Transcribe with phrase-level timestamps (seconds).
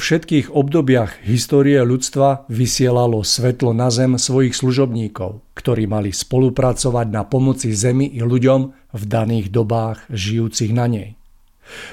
[0.00, 7.76] Všetkých obdobiach histórie ľudstva vysielalo svetlo na zem svojich služobníkov, ktorí mali spolupracovať na pomoci
[7.76, 8.60] zemi i ľuďom
[8.96, 11.20] v daných dobách žijúcich na nej.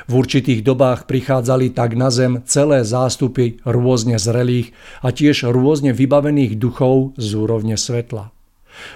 [0.09, 4.74] V určitých dobách prichádzali tak na zem celé zástupy rôzne zrelých
[5.06, 8.33] a tiež rôzne vybavených duchov z úrovne svetla.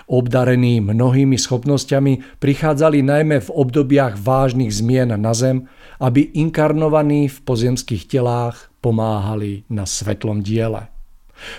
[0.10, 5.70] Obdarení mnohými schopnosťami prichádzali najmä v obdobiach vážnych zmien na zem,
[6.02, 10.90] aby inkarnovaní v pozemských telách pomáhali na svetlom diele.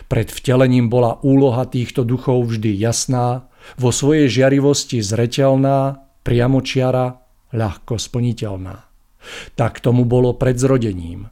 [0.06, 7.22] Pred vtelením bola úloha týchto duchov vždy jasná, vo svojej žiarivosti zreteľná, priamočiara,
[7.54, 8.76] ľahko splniteľná.
[9.54, 11.30] Tak tomu bolo pred zrodením.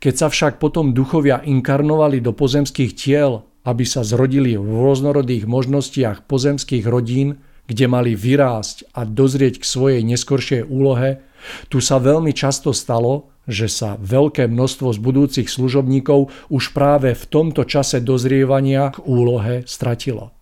[0.00, 6.24] Keď sa však potom duchovia inkarnovali do pozemských tiel, aby sa zrodili v rôznorodých možnostiach
[6.24, 11.20] pozemských rodín, kde mali vyrásť a dozrieť k svojej neskoršej úlohe,
[11.68, 17.24] tu sa veľmi často stalo, že sa veľké množstvo z budúcich služobníkov už práve v
[17.30, 20.34] tomto čase dozrievania k úlohe stratilo.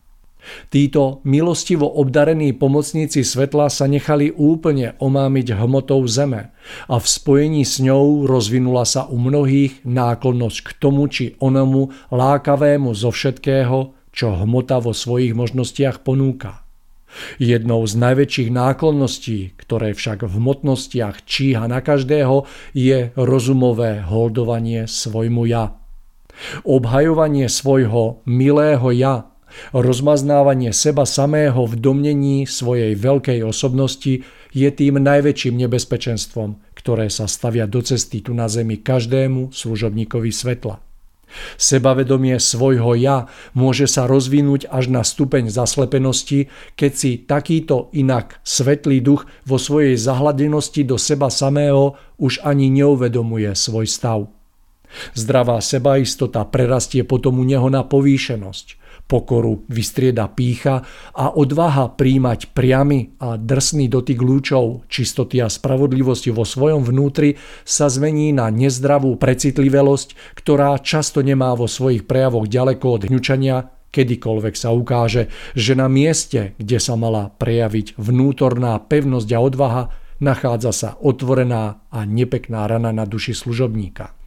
[0.69, 6.53] Títo milostivo obdarení pomocníci svetla sa nechali úplne omámiť hmotou zeme
[6.85, 12.93] a v spojení s ňou rozvinula sa u mnohých náklonnosť k tomu či onomu lákavému
[12.93, 16.64] zo všetkého, čo hmota vo svojich možnostiach ponúka.
[17.39, 25.47] Jednou z najväčších náklonností, ktoré však v hmotnostiach číha na každého, je rozumové holdovanie svojmu
[25.47, 25.79] ja.
[26.67, 29.31] Obhajovanie svojho milého ja,
[29.71, 37.67] rozmaznávanie seba samého v domnení svojej veľkej osobnosti je tým najväčším nebezpečenstvom, ktoré sa stavia
[37.71, 40.94] do cesty tu na zemi každému služobníkovi svetla.
[41.59, 49.03] Sebavedomie svojho ja môže sa rozvinúť až na stupeň zaslepenosti, keď si takýto inak svetlý
[49.03, 54.31] duch vo svojej zahladenosti do seba samého už ani neuvedomuje svoj stav.
[55.19, 58.67] Zdravá sebaistota prerastie potom u neho na povýšenosť–
[59.05, 60.81] Pokoru vystrieda pícha
[61.13, 67.37] a odvaha príjmať priamy a drsný dotyk lúčov čistoty a spravodlivosti vo svojom vnútri
[67.69, 74.55] sa zmení na nezdravú precitlivelosť, ktorá často nemá vo svojich prejavoch ďaleko od hňučania, kedykoľvek
[74.57, 79.83] sa ukáže, že na mieste, kde sa mala prejaviť vnútorná pevnosť a odvaha,
[80.19, 84.24] nachádza sa otvorená a nepekná rana na duši služobníka.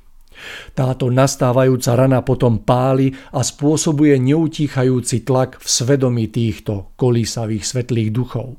[0.74, 8.58] Táto nastávajúca rana potom páli a spôsobuje neutíchajúci tlak v svedomí týchto kolísavých svetlých duchov.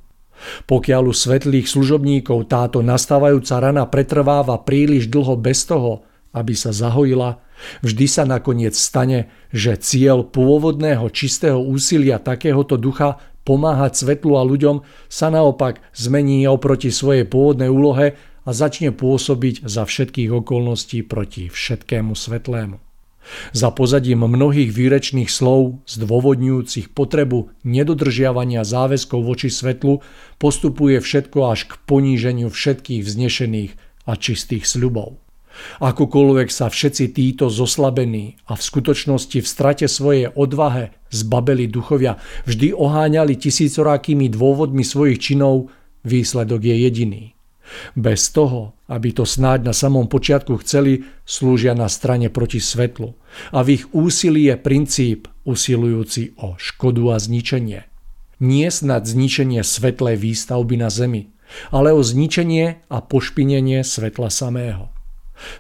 [0.71, 7.43] Pokiaľ u svetlých služobníkov táto nastávajúca rana pretrváva príliš dlho bez toho, aby sa zahojila,
[7.83, 14.85] vždy sa nakoniec stane, že cieľ pôvodného čistého úsilia takéhoto ducha pomáhať svetlu a ľuďom
[15.09, 18.15] sa naopak zmení oproti svojej pôvodnej úlohe
[18.49, 22.81] a začne pôsobiť za všetkých okolností proti všetkému svetlému.
[23.53, 30.01] Za pozadím mnohých výrečných slov zdôvodňujúcich potrebu nedodržiavania záväzkov voči svetlu
[30.41, 33.73] postupuje všetko až k poníženiu všetkých vznešených
[34.09, 35.21] a čistých sľubov.
[35.85, 42.17] Akokoľvek sa všetci títo zoslabení a v skutočnosti v strate svojej odvahe zbabeli duchovia
[42.49, 45.69] vždy oháňali tisícorákými dôvodmi svojich činov,
[46.01, 47.23] výsledok je jediný–
[47.97, 53.15] bez toho, aby to snáď na samom počiatku chceli, slúžia na strane proti svetlu.
[53.53, 57.85] A v ich úsilí je princíp usilujúci o škodu a zničenie.
[58.39, 61.35] Nie snad zničenie svetlej výstavby na zemi,
[61.75, 64.95] ale o zničenie a pošpinenie svetla samého.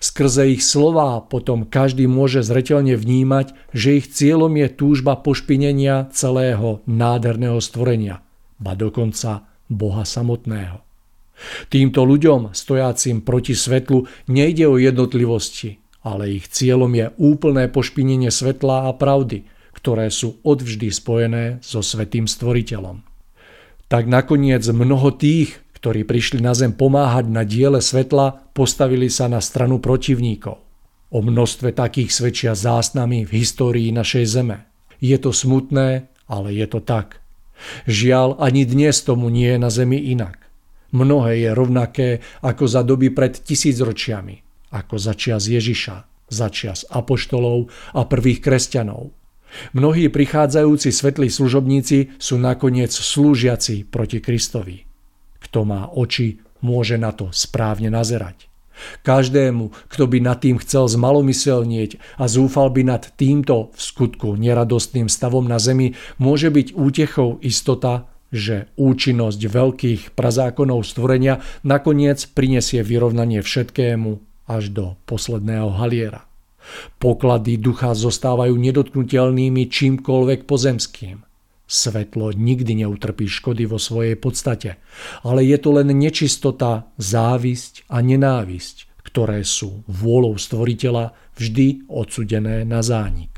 [0.02, 6.82] Skrze ich slová potom každý môže zretelne vnímať, že ich cieľom je túžba pošpinenia celého
[6.90, 8.22] nádherného stvorenia,
[8.58, 10.87] ba dokonca Boha samotného.
[11.70, 18.90] Týmto ľuďom, stojacim proti svetlu, nejde o jednotlivosti, ale ich cieľom je úplné pošpinenie svetla
[18.90, 23.06] a pravdy, ktoré sú odvždy spojené so svetým stvoriteľom.
[23.88, 29.38] Tak nakoniec mnoho tých, ktorí prišli na zem pomáhať na diele svetla, postavili sa na
[29.38, 30.58] stranu protivníkov.
[31.08, 34.68] O množstve takých svedčia zásnamy v histórii našej zeme.
[35.00, 37.22] Je to smutné, ale je to tak.
[37.88, 40.47] Žiaľ, ani dnes tomu nie je na zemi inak.
[40.92, 42.08] Mnohé je rovnaké
[42.40, 44.40] ako za doby pred tisícročiami,
[44.72, 45.96] ako za čias Ježiša,
[46.32, 49.12] za čias apoštolov a prvých kresťanov.
[49.72, 54.84] Mnohí prichádzajúci svetlí služobníci sú nakoniec slúžiaci proti Kristovi.
[55.40, 58.48] Kto má oči, môže na to správne nazerať.
[59.02, 65.10] Každému, kto by nad tým chcel zmalomyselnieť a zúfal by nad týmto v skutku neradostným
[65.10, 73.40] stavom na zemi, môže byť útechou istota, že účinnosť veľkých prazákonov stvorenia nakoniec prinesie vyrovnanie
[73.40, 74.10] všetkému
[74.48, 76.28] až do posledného haliera.
[77.00, 81.24] Poklady ducha zostávajú nedotknutelnými čímkoľvek pozemským.
[81.68, 84.80] Svetlo nikdy neutrpí škody vo svojej podstate,
[85.20, 92.80] ale je to len nečistota, závisť a nenávisť, ktoré sú vôľou stvoriteľa vždy odsudené na
[92.80, 93.37] zánik.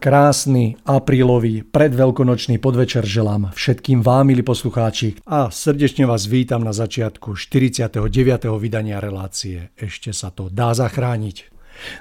[0.00, 7.36] Krásny aprílový predveľkonočný podvečer želám všetkým vám, milí poslucháči, a srdečne vás vítam na začiatku
[7.36, 8.00] 49.
[8.56, 9.76] vydania relácie.
[9.76, 11.52] Ešte sa to dá zachrániť.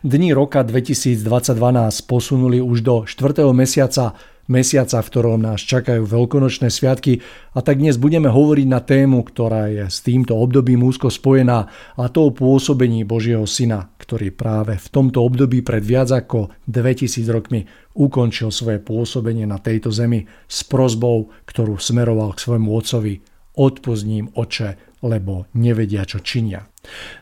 [0.08, 1.28] Dni roka 2022
[1.76, 3.44] nás posunuli už do 4.
[3.52, 4.16] mesiaca
[4.50, 7.22] mesiaca, v ktorom nás čakajú veľkonočné sviatky
[7.54, 12.04] a tak dnes budeme hovoriť na tému, ktorá je s týmto obdobím úzko spojená a
[12.10, 17.70] to o pôsobení Božieho Syna, ktorý práve v tomto období pred viac ako 2000 rokmi
[17.94, 23.14] ukončil svoje pôsobenie na tejto zemi s prozbou, ktorú smeroval k svojmu otcovi
[23.60, 26.69] odpustním oče, lebo nevedia, čo činia.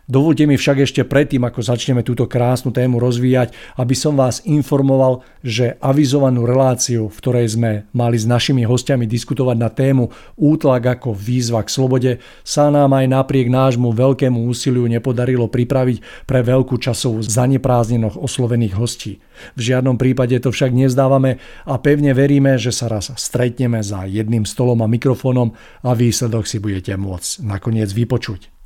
[0.07, 5.19] Dovolte mi však ešte predtým, ako začneme túto krásnu tému rozvíjať, aby som vás informoval,
[5.43, 10.07] že avizovanú reláciu, v ktorej sme mali s našimi hostiami diskutovať na tému
[10.39, 12.11] útlak ako výzva k slobode,
[12.47, 19.19] sa nám aj napriek nášmu veľkému úsiliu nepodarilo pripraviť pre veľkú časovú zaneprázdnených oslovených hostí.
[19.59, 24.47] V žiadnom prípade to však nezdávame a pevne veríme, že sa raz stretneme za jedným
[24.47, 25.51] stolom a mikrofónom
[25.83, 28.56] a výsledok si budete môcť nakoniec vypočuť.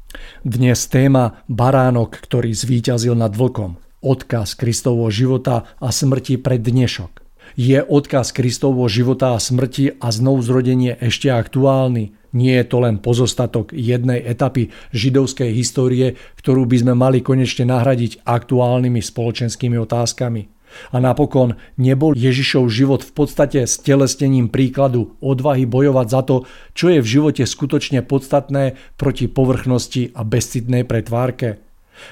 [0.43, 3.79] Dnes téma Baránok, ktorý zvíťazil nad vlkom.
[4.01, 7.21] Odkaz Kristovho života a smrti pre dnešok.
[7.59, 12.15] Je odkaz Kristovho života a smrti a znovuzrodenie ešte aktuálny?
[12.31, 18.23] Nie je to len pozostatok jednej etapy židovskej histórie, ktorú by sme mali konečne nahradiť
[18.23, 20.60] aktuálnymi spoločenskými otázkami.
[20.91, 26.35] A napokon nebol Ježišov život v podstate stelesnením príkladu odvahy bojovať za to,
[26.73, 31.61] čo je v živote skutočne podstatné proti povrchnosti a bezcitnej pretvárke.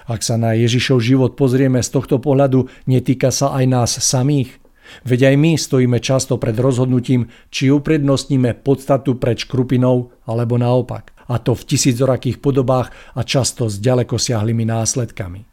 [0.05, 4.61] Ak sa na Ježišov život pozrieme z tohto pohľadu, netýka sa aj nás samých.
[5.05, 11.13] Veď aj my stojíme často pred rozhodnutím, či uprednostníme podstatu pred škrupinou, alebo naopak.
[11.29, 15.48] A to v tisícorakých podobách a často s ďaleko siahlými následkami.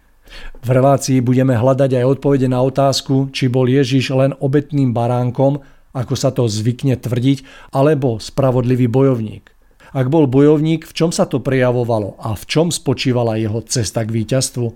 [0.60, 5.62] V relácii budeme hľadať aj odpovede na otázku, či bol Ježiš len obetným baránkom,
[5.96, 9.56] ako sa to zvykne tvrdiť, alebo spravodlivý bojovník.
[9.96, 14.12] Ak bol bojovník, v čom sa to prejavovalo a v čom spočívala jeho cesta k
[14.12, 14.66] víťazstvu?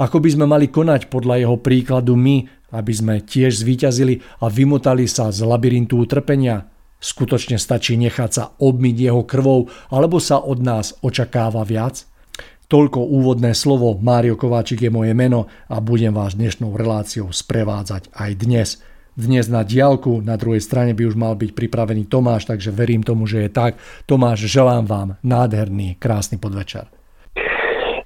[0.00, 5.06] Ako by sme mali konať podľa jeho príkladu my, aby sme tiež zvíťazili a vymotali
[5.06, 6.66] sa z labyrintu utrpenia?
[6.96, 12.08] Skutočne stačí nechať sa obmyť jeho krvou, alebo sa od nás očakáva viac?
[12.66, 18.30] Toľko úvodné slovo, Mário Kováčik je moje meno a budem vás dnešnou reláciou sprevádzať aj
[18.42, 18.68] dnes.
[19.14, 23.30] Dnes na diálku, na druhej strane by už mal byť pripravený Tomáš, takže verím tomu,
[23.30, 23.78] že je tak.
[24.10, 26.90] Tomáš, želám vám nádherný, krásny podvečer.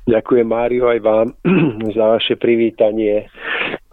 [0.05, 1.27] Ďakujem Mário aj vám
[1.97, 3.33] za vaše privítanie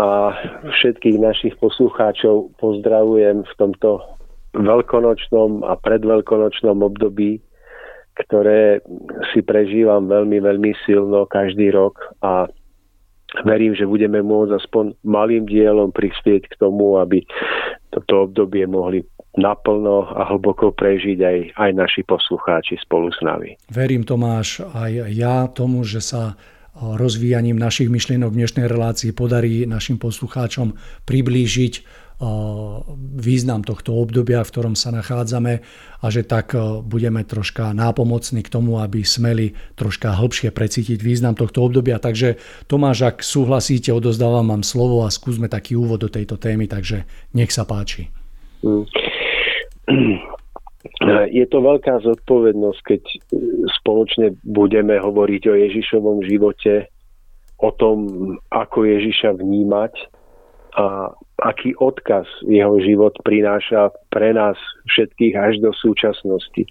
[0.03, 0.35] a
[0.67, 4.03] všetkých našich poslucháčov pozdravujem v tomto
[4.51, 7.39] veľkonočnom a predveľkonočnom období
[8.25, 8.81] ktoré
[9.33, 12.49] si prežívam veľmi, veľmi silno každý rok a
[13.45, 17.21] verím, že budeme môcť aspoň malým dielom prispieť k tomu, aby
[17.93, 19.03] toto obdobie mohli
[19.37, 23.53] naplno a hlboko prežiť aj, aj naši poslucháči spolu s nami.
[23.69, 26.33] Verím Tomáš aj ja tomu, že sa
[26.77, 31.73] rozvíjaním našich myšlienok v dnešnej relácii podarí našim poslucháčom priblížiť
[33.17, 35.61] význam tohto obdobia, v ktorom sa nachádzame
[36.01, 41.61] a že tak budeme troška nápomocní k tomu, aby smeli troška hĺbšie precítiť význam tohto
[41.61, 42.01] obdobia.
[42.01, 47.05] Takže Tomáš, ak súhlasíte, odozdávam vám slovo a skúsme taký úvod do tejto témy, takže
[47.37, 48.09] nech sa páči.
[51.29, 53.01] Je to veľká zodpovednosť, keď
[53.81, 56.89] spoločne budeme hovoriť o Ježišovom živote,
[57.61, 57.97] o tom,
[58.49, 59.93] ako Ježiša vnímať
[60.77, 64.57] a aký odkaz jeho život prináša pre nás
[64.89, 66.65] všetkých až do súčasnosti.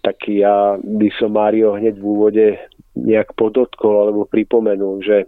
[0.00, 2.46] Tak ja by som Mário hneď v úvode
[2.96, 5.26] nejak podotkol alebo pripomenul, že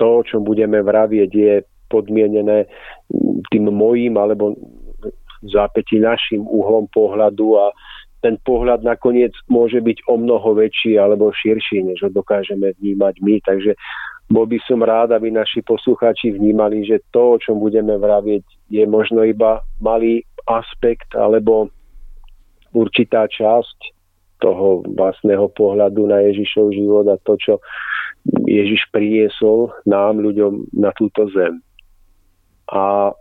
[0.00, 1.54] to, o čom budeme vravieť, je
[1.92, 2.64] podmienené
[3.52, 4.56] tým mojím alebo
[5.44, 7.66] zápätí našim uhlom pohľadu a
[8.20, 13.34] ten pohľad nakoniec môže byť o mnoho väčší alebo širší, než ho dokážeme vnímať my.
[13.44, 13.72] Takže
[14.30, 18.84] bol by som rád, aby naši poslucháči vnímali, že to, o čom budeme vravieť, je
[18.86, 21.72] možno iba malý aspekt alebo
[22.70, 23.78] určitá časť
[24.40, 27.54] toho vlastného pohľadu na Ježišov život a to, čo
[28.48, 31.60] Ježiš priniesol nám, ľuďom na túto zem.
[32.70, 33.12] A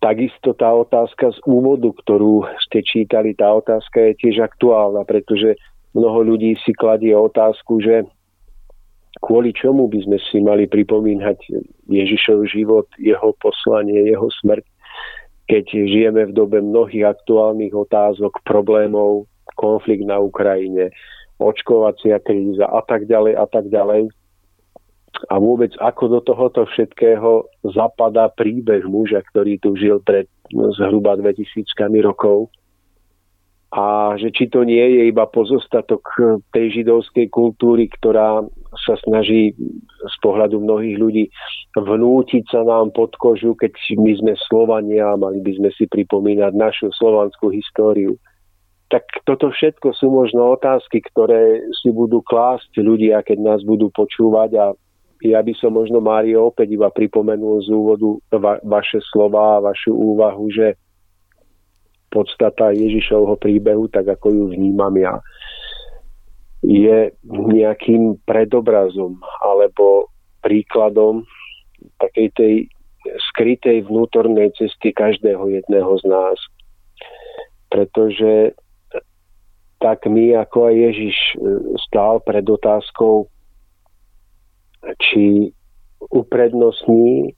[0.00, 5.56] takisto tá otázka z úvodu, ktorú ste čítali, tá otázka je tiež aktuálna, pretože
[5.92, 8.06] mnoho ľudí si kladie otázku, že
[9.20, 11.38] kvôli čomu by sme si mali pripomínať
[11.90, 14.64] Ježišov život, jeho poslanie, jeho smrť,
[15.50, 19.26] keď žijeme v dobe mnohých aktuálnych otázok, problémov,
[19.58, 20.94] konflikt na Ukrajine,
[21.42, 24.14] očkovacia kríza a tak ďalej a tak ďalej.
[25.28, 27.44] A vôbec ako do tohoto všetkého
[27.76, 31.66] zapadá príbeh muža, ktorý tu žil pred zhruba 2000
[32.00, 32.48] rokov
[33.70, 36.02] a že či to nie je iba pozostatok
[36.50, 38.42] tej židovskej kultúry, ktorá
[38.74, 39.54] sa snaží
[40.02, 41.24] z pohľadu mnohých ľudí
[41.78, 46.50] vnútiť sa nám pod kožu, keď my sme Slovania a mali by sme si pripomínať
[46.58, 48.18] našu slovanskú históriu.
[48.90, 54.50] Tak toto všetko sú možno otázky, ktoré si budú klásť ľudia, keď nás budú počúvať
[54.58, 54.66] a
[55.20, 59.92] ja by som možno Mário opäť iba pripomenul z úvodu va- vaše slova a vašu
[59.92, 60.80] úvahu, že
[62.10, 65.20] podstata Ježišovho príbehu, tak ako ju vnímam ja,
[66.64, 70.10] je nejakým predobrazom alebo
[70.44, 71.24] príkladom
[72.00, 72.54] takej tej
[73.32, 76.38] skrytej vnútornej cesty každého jedného z nás.
[77.72, 78.52] Pretože
[79.80, 81.16] tak my, ako aj Ježiš,
[81.88, 83.32] stál pred otázkou,
[85.00, 85.52] či
[86.10, 87.36] uprednostní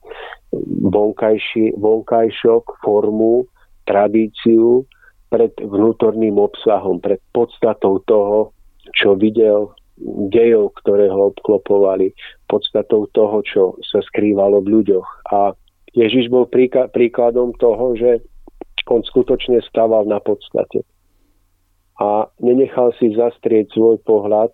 [0.92, 3.48] vonkajší, vonkajšok, formu,
[3.88, 4.86] tradíciu
[5.32, 8.52] pred vnútorným obsahom, pred podstatou toho,
[8.92, 9.72] čo videl,
[10.28, 12.12] dejov, ktoré ho obklopovali,
[12.48, 15.08] podstatou toho, čo sa skrývalo v ľuďoch.
[15.32, 15.56] A
[15.92, 18.24] Ježiš bol príkladom toho, že
[18.88, 20.84] on skutočne stával na podstate.
[21.96, 24.52] A nenechal si zastrieť svoj pohľad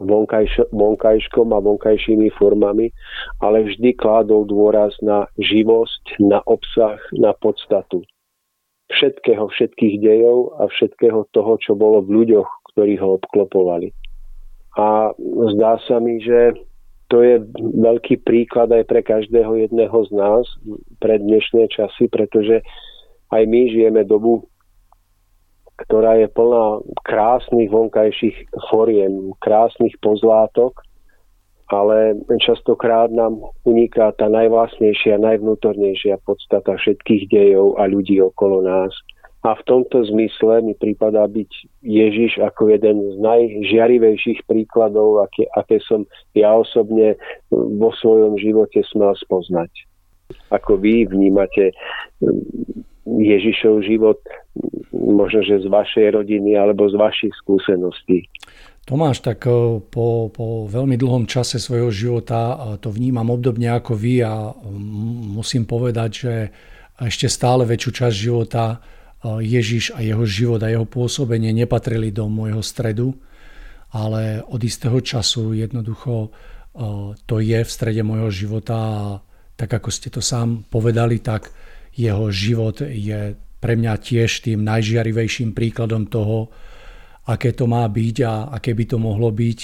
[0.00, 2.92] vonkajš, vonkajškom a vonkajšími formami,
[3.40, 8.04] ale vždy kládol dôraz na živosť, na obsah, na podstatu
[8.86, 13.90] všetkého, všetkých dejov a všetkého toho, čo bolo v ľuďoch, ktorí ho obklopovali.
[14.76, 15.10] A
[15.56, 16.54] zdá sa mi, že
[17.08, 20.44] to je veľký príklad aj pre každého jedného z nás
[20.98, 22.62] pre dnešné časy, pretože
[23.30, 24.46] aj my žijeme dobu,
[25.76, 30.80] ktorá je plná krásnych vonkajších foriem, krásnych pozlátok,
[31.66, 38.94] ale častokrát nám uniká tá najvlastnejšia, najvnútornejšia podstata všetkých dejov a ľudí okolo nás.
[39.46, 41.50] A v tomto zmysle mi prípada byť
[41.86, 46.02] Ježiš ako jeden z najžiarivejších príkladov, aké, aké som
[46.34, 47.14] ja osobne
[47.54, 49.70] vo svojom živote smel spoznať.
[50.50, 51.70] Ako vy vnímate
[53.06, 54.18] Ježišov život,
[54.90, 58.26] možno, že z vašej rodiny alebo z vašich skúseností.
[58.86, 63.98] Tomáš, tak eh, po, po veľmi dlhom čase svojho života eh, to vnímam obdobne ako
[63.98, 66.34] vy a mm, musím povedať, že
[67.02, 72.30] ešte stále väčšiu časť života eh, Ježiš a jeho život a jeho pôsobenie nepatrili do
[72.30, 73.14] môjho stredu,
[73.90, 76.30] ale od istého času jednoducho
[77.24, 79.00] to je v strede môjho života a
[79.56, 81.48] tak ako ste to sám povedali, tak
[81.96, 86.52] jeho život je pre mňa tiež tým najžiarivejším príkladom toho,
[87.26, 89.60] aké to má byť a aké by to mohlo byť.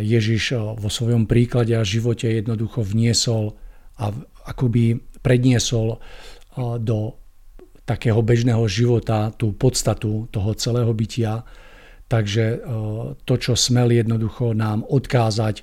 [0.00, 3.54] Ježiš vo svojom príklade a živote jednoducho vniesol
[4.00, 4.10] a
[4.48, 6.00] akoby predniesol
[6.78, 6.98] do
[7.84, 11.44] takého bežného života tú podstatu toho celého bytia.
[12.08, 12.64] Takže
[13.28, 15.60] to, čo smel jednoducho nám odkázať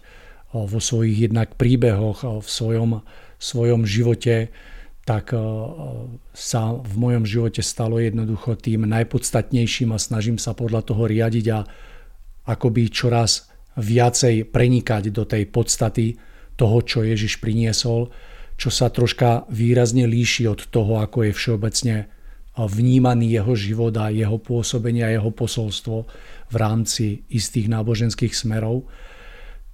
[0.54, 3.02] vo svojich jednak príbehoch, v svojom,
[3.42, 4.54] svojom živote,
[5.06, 5.40] tak eh,
[6.34, 11.60] sa v mojom živote stalo jednoducho tým najpodstatnejším a snažím sa podľa toho riadiť a
[12.50, 16.18] akoby čoraz viacej prenikať do tej podstaty
[16.58, 18.10] toho, čo Ježiš priniesol,
[18.56, 22.08] čo sa troška výrazne líši od toho, ako je všeobecne eh,
[22.58, 25.98] vnímaný jeho život a jeho pôsobenie a jeho posolstvo
[26.50, 28.90] v rámci istých náboženských smerov.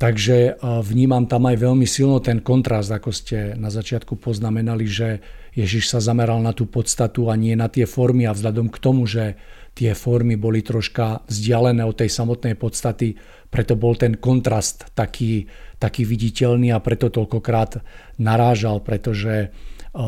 [0.01, 5.21] Takže vnímam tam aj veľmi silno ten kontrast, ako ste na začiatku poznamenali, že
[5.53, 8.25] Ježiš sa zameral na tú podstatu a nie na tie formy.
[8.25, 9.37] A vzhľadom k tomu, že
[9.77, 13.13] tie formy boli troška vzdialené od tej samotnej podstaty,
[13.53, 15.45] preto bol ten kontrast taký,
[15.77, 17.85] taký viditeľný a preto toľkokrát
[18.17, 19.53] narážal, pretože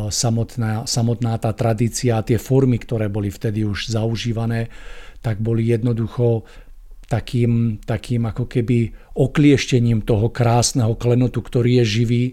[0.10, 4.74] samotná, samotná tá tradícia tie formy, ktoré boli vtedy už zaužívané,
[5.22, 6.44] tak boli jednoducho
[7.14, 12.24] takým, takým ako keby oklieštením toho krásneho klenotu, ktorý je živý,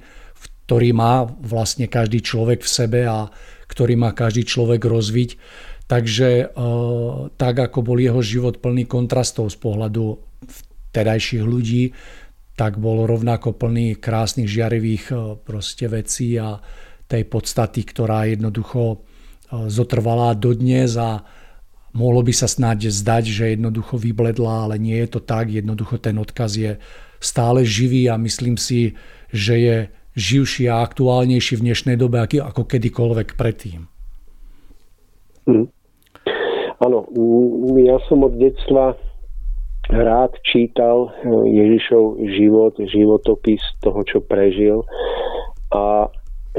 [0.64, 3.29] ktorý má vlastne každý človek v sebe a
[3.69, 5.31] ktorý má každý človek rozviť.
[5.85, 6.45] Takže e,
[7.37, 10.16] tak, ako bol jeho život plný kontrastov z pohľadu
[10.95, 11.93] vtedajších ľudí,
[12.57, 15.14] tak bol rovnako plný krásnych žiarivých e,
[15.45, 16.57] proste vecí a
[17.11, 18.97] tej podstaty, ktorá jednoducho e,
[19.66, 21.21] zotrvala dodnes a
[21.90, 25.50] Mohlo by sa snáď zdať, že jednoducho vybledla, ale nie je to tak.
[25.50, 26.79] Jednoducho ten odkaz je
[27.18, 28.94] stále živý a myslím si,
[29.35, 29.76] že je
[30.14, 33.87] živší a aktuálnejší v dnešnej dobe ako kedykoľvek predtým.
[35.46, 35.66] Mm.
[36.81, 37.05] Áno,
[37.76, 38.96] ja som od detstva
[39.90, 44.87] rád čítal eh, Ježišov život, životopis toho, čo prežil.
[45.74, 46.09] A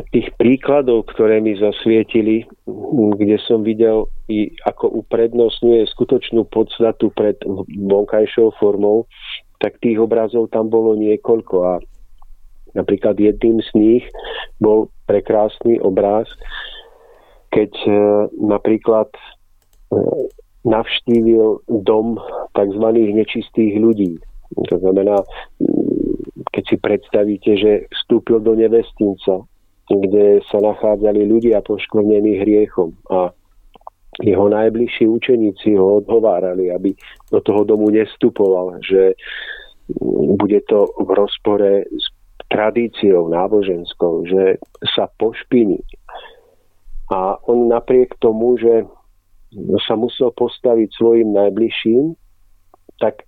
[0.09, 2.47] tých príkladov, ktoré mi zasvietili,
[3.17, 7.35] kde som videl, i ako uprednostňuje skutočnú podstatu pred
[7.75, 9.05] vonkajšou formou,
[9.61, 11.73] tak tých obrazov tam bolo niekoľko a
[12.73, 14.03] napríklad jedným z nich
[14.63, 16.25] bol prekrásny obraz,
[17.51, 17.91] keď e,
[18.39, 19.21] napríklad e,
[20.63, 22.15] navštívil dom
[22.55, 22.85] tzv.
[22.95, 24.17] nečistých ľudí.
[24.71, 25.19] To znamená,
[26.51, 29.47] keď si predstavíte, že vstúpil do nevestinca,
[29.99, 33.35] kde sa nachádzali ľudia poškvrnení hriechom a
[34.21, 36.93] jeho najbližší učeníci ho odhovárali, aby
[37.31, 39.15] do toho domu nestupoval, že
[40.37, 42.05] bude to v rozpore s
[42.51, 44.59] tradíciou náboženskou, že
[44.95, 45.79] sa pošpiní.
[47.11, 48.87] A on napriek tomu, že
[49.87, 52.15] sa musel postaviť svojim najbližším,
[52.99, 53.27] tak,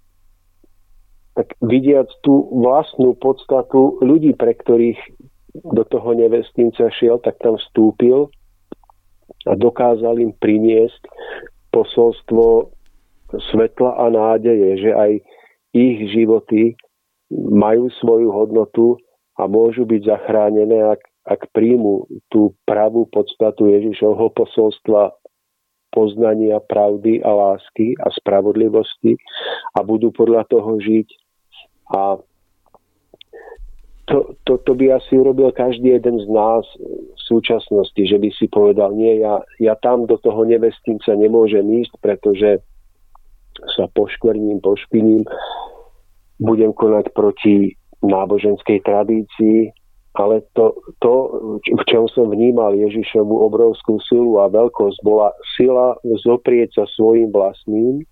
[1.35, 4.99] tak vidiac tú vlastnú podstatu ľudí, pre ktorých
[5.53, 8.29] do toho nevestinca šiel, tak tam vstúpil
[9.45, 11.03] a dokázal im priniesť
[11.69, 12.73] posolstvo
[13.51, 15.11] svetla a nádeje, že aj
[15.73, 16.77] ich životy
[17.33, 18.97] majú svoju hodnotu
[19.37, 25.17] a môžu byť zachránené, ak, ak príjmu tú pravú podstatu Ježišovho posolstva
[25.93, 29.17] poznania pravdy a lásky a spravodlivosti
[29.77, 31.07] a budú podľa toho žiť.
[31.93, 32.17] A
[34.05, 36.67] to, to, to by asi urobil každý jeden z nás
[37.15, 41.93] v súčasnosti, že by si povedal, nie, ja, ja tam do toho nevestinca nemôžem ísť,
[42.03, 42.59] pretože
[43.79, 45.23] sa poškvrním, pošpiním,
[46.41, 49.71] budem konať proti náboženskej tradícii,
[50.19, 51.13] ale to, to,
[51.63, 58.03] v čom som vnímal Ježišovu obrovskú silu a veľkosť, bola sila zoprieť sa svojim vlastným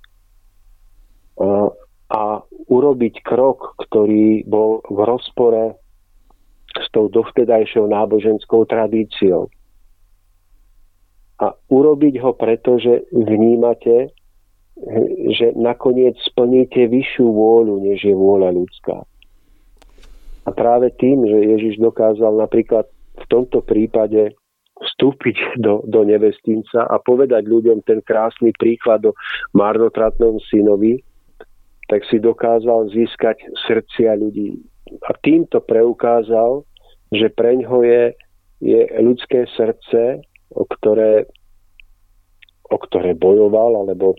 [1.37, 1.67] a,
[2.15, 2.21] a
[2.71, 5.80] urobiť krok, ktorý bol v rozpore
[6.79, 9.51] s tou dovtedajšou náboženskou tradíciou.
[11.41, 14.13] A urobiť ho preto, že vnímate,
[15.33, 18.97] že nakoniec splníte vyššiu vôľu, než je vôľa ľudská.
[20.45, 24.33] A práve tým, že Ježiš dokázal napríklad v tomto prípade
[24.81, 29.13] vstúpiť do, do nevestinca a povedať ľuďom ten krásny príklad o
[29.53, 31.05] marnotratnom synovi,
[31.85, 33.37] tak si dokázal získať
[33.69, 36.67] srdcia ľudí a týmto preukázal,
[37.11, 38.03] že preňho je,
[38.63, 41.27] je ľudské srdce, o ktoré,
[42.67, 44.15] o ktoré bojoval, alebo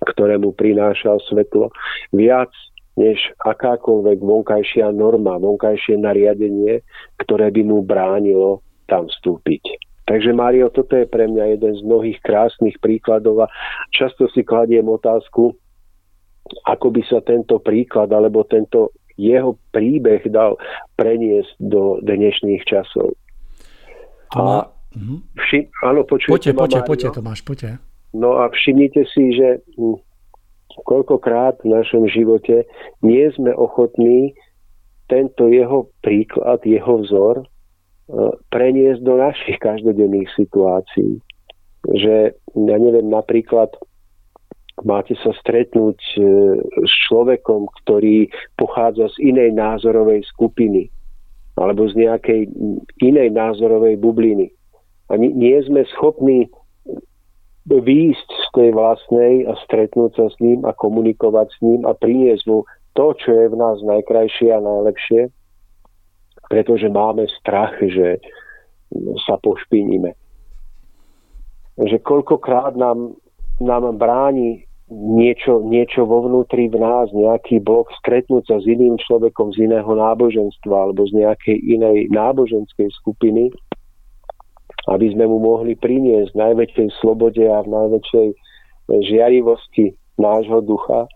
[0.00, 1.72] ktorému prinášal svetlo,
[2.12, 2.52] viac
[3.00, 6.84] než akákoľvek vonkajšia norma, vonkajšie nariadenie,
[7.20, 8.60] ktoré by mu bránilo
[8.90, 9.62] tam vstúpiť.
[10.10, 13.52] Takže Mário, toto je pre mňa jeden z mnohých krásnych príkladov a
[13.94, 15.54] často si kladiem otázku,
[16.66, 20.56] ako by sa tento príklad alebo tento jeho príbeh dal
[20.96, 23.12] preniesť do dnešných časov.
[24.32, 24.64] A
[24.96, 25.16] mhm.
[25.36, 27.70] všim, áno, počujete poďte, poďte, poďte, Tomáš, poďte.
[28.10, 30.00] No a všimnite si, že hm,
[30.86, 32.66] koľkokrát v našom živote
[33.04, 34.34] nie sme ochotní
[35.10, 37.44] tento jeho príklad, jeho vzor e,
[38.54, 41.18] preniesť do našich každodenných situácií.
[41.90, 43.74] Že, ja neviem, napríklad
[44.84, 46.20] máte sa stretnúť e,
[46.84, 50.88] s človekom, ktorý pochádza z inej názorovej skupiny
[51.60, 52.48] alebo z nejakej
[53.04, 54.48] inej názorovej bubliny.
[55.12, 56.48] A nie sme schopní
[57.68, 62.44] výjsť z tej vlastnej a stretnúť sa s ním a komunikovať s ním a priniesť
[62.48, 62.64] mu
[62.96, 65.28] to, čo je v nás najkrajšie a najlepšie,
[66.48, 68.18] pretože máme strach, že
[69.28, 70.16] sa pošpiníme.
[71.78, 73.14] Že koľkokrát nám,
[73.62, 79.54] nám bráni niečo, niečo vo vnútri v nás, nejaký blok, stretnúť sa s iným človekom
[79.54, 83.54] z iného náboženstva alebo z nejakej inej náboženskej skupiny,
[84.90, 88.28] aby sme mu mohli priniesť v najväčšej slobode a v najväčšej
[88.90, 91.06] žiarivosti nášho ducha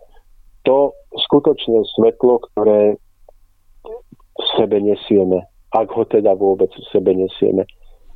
[0.65, 0.95] to
[1.29, 2.97] skutočné svetlo, ktoré
[4.35, 7.69] v sebe nesieme, ak ho teda vôbec v sebe nesieme.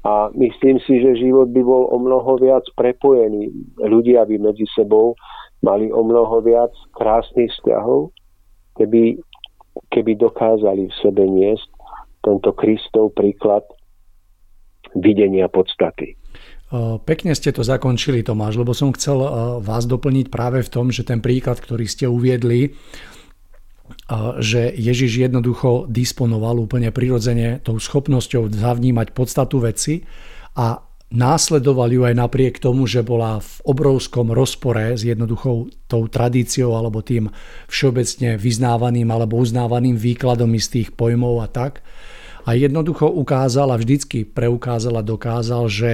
[0.07, 3.53] A myslím si, že život by bol o mnoho viac prepojený.
[3.83, 5.19] Ľudia by medzi sebou
[5.65, 8.15] mali o mnoho viac krásnych vzťahov,
[8.79, 9.19] keby,
[9.91, 11.69] keby dokázali v sebe niesť
[12.23, 13.67] tento Kristov príklad
[14.99, 16.15] videnia podstaty.
[17.09, 19.19] Pekne ste to zakončili, Tomáš, lebo som chcel
[19.65, 22.77] vás doplniť práve v tom, že ten príklad, ktorý ste uviedli,
[24.37, 30.05] že Ježiš jednoducho disponoval úplne prirodzene tou schopnosťou zavnímať podstatu veci
[30.61, 30.77] a
[31.09, 37.01] následoval ju aj napriek tomu, že bola v obrovskom rozpore s jednoduchou tou tradíciou alebo
[37.01, 37.33] tým
[37.69, 41.81] všeobecne vyznávaným alebo uznávaným výkladom istých pojmov a tak.
[42.45, 45.93] A jednoducho ukázal a vždycky preukázal a dokázal, že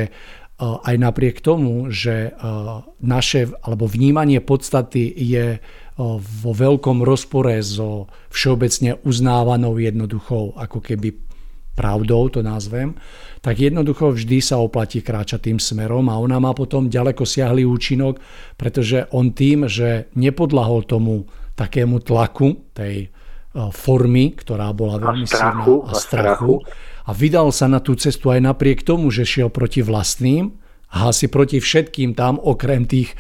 [0.62, 2.31] aj napriek tomu, že
[3.03, 5.59] naše alebo vnímanie podstaty je
[5.98, 11.18] vo veľkom rozpore so všeobecne uznávanou jednoduchou ako keby
[11.74, 12.94] pravdou, to nazvem,
[13.44, 18.16] tak jednoducho vždy sa oplatí kráčať tým smerom a ona má potom ďaleko siahlý účinok,
[18.57, 23.12] pretože on tým, že nepodlahol tomu takému tlaku tej
[23.54, 26.64] formy, ktorá bola veľmi silná a strachu,
[27.04, 30.57] a vydal sa na tú cestu aj napriek tomu, že šiel proti vlastným
[30.88, 33.12] a asi proti všetkým tam, okrem tých,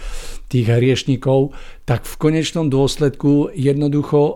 [0.48, 1.52] tých hriešnikov,
[1.84, 4.34] tak v konečnom dôsledku jednoducho, e,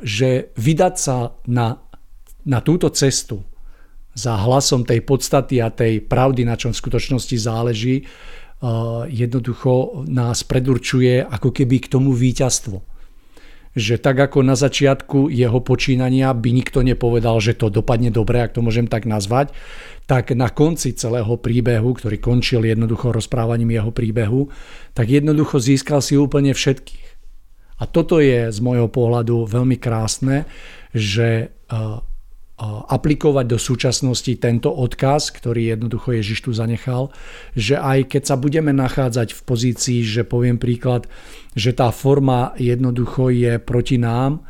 [0.00, 1.76] že vydať sa na,
[2.48, 3.44] na túto cestu
[4.14, 8.04] za hlasom tej podstaty a tej pravdy, na čom v skutočnosti záleží, e,
[9.10, 12.90] jednoducho nás predurčuje ako keby k tomu víťazstvo
[13.70, 18.58] že tak ako na začiatku jeho počínania by nikto nepovedal, že to dopadne dobre, ak
[18.58, 19.54] to môžem tak nazvať,
[20.10, 24.50] tak na konci celého príbehu, ktorý končil jednoducho rozprávaním jeho príbehu,
[24.90, 27.06] tak jednoducho získal si úplne všetkých.
[27.80, 30.50] A toto je z môjho pohľadu veľmi krásne,
[30.90, 31.54] že
[32.68, 37.08] aplikovať do súčasnosti tento odkaz, ktorý jednoducho Ježiš tu zanechal,
[37.56, 41.08] že aj keď sa budeme nachádzať v pozícii, že poviem príklad,
[41.56, 44.44] že tá forma jednoducho je proti nám,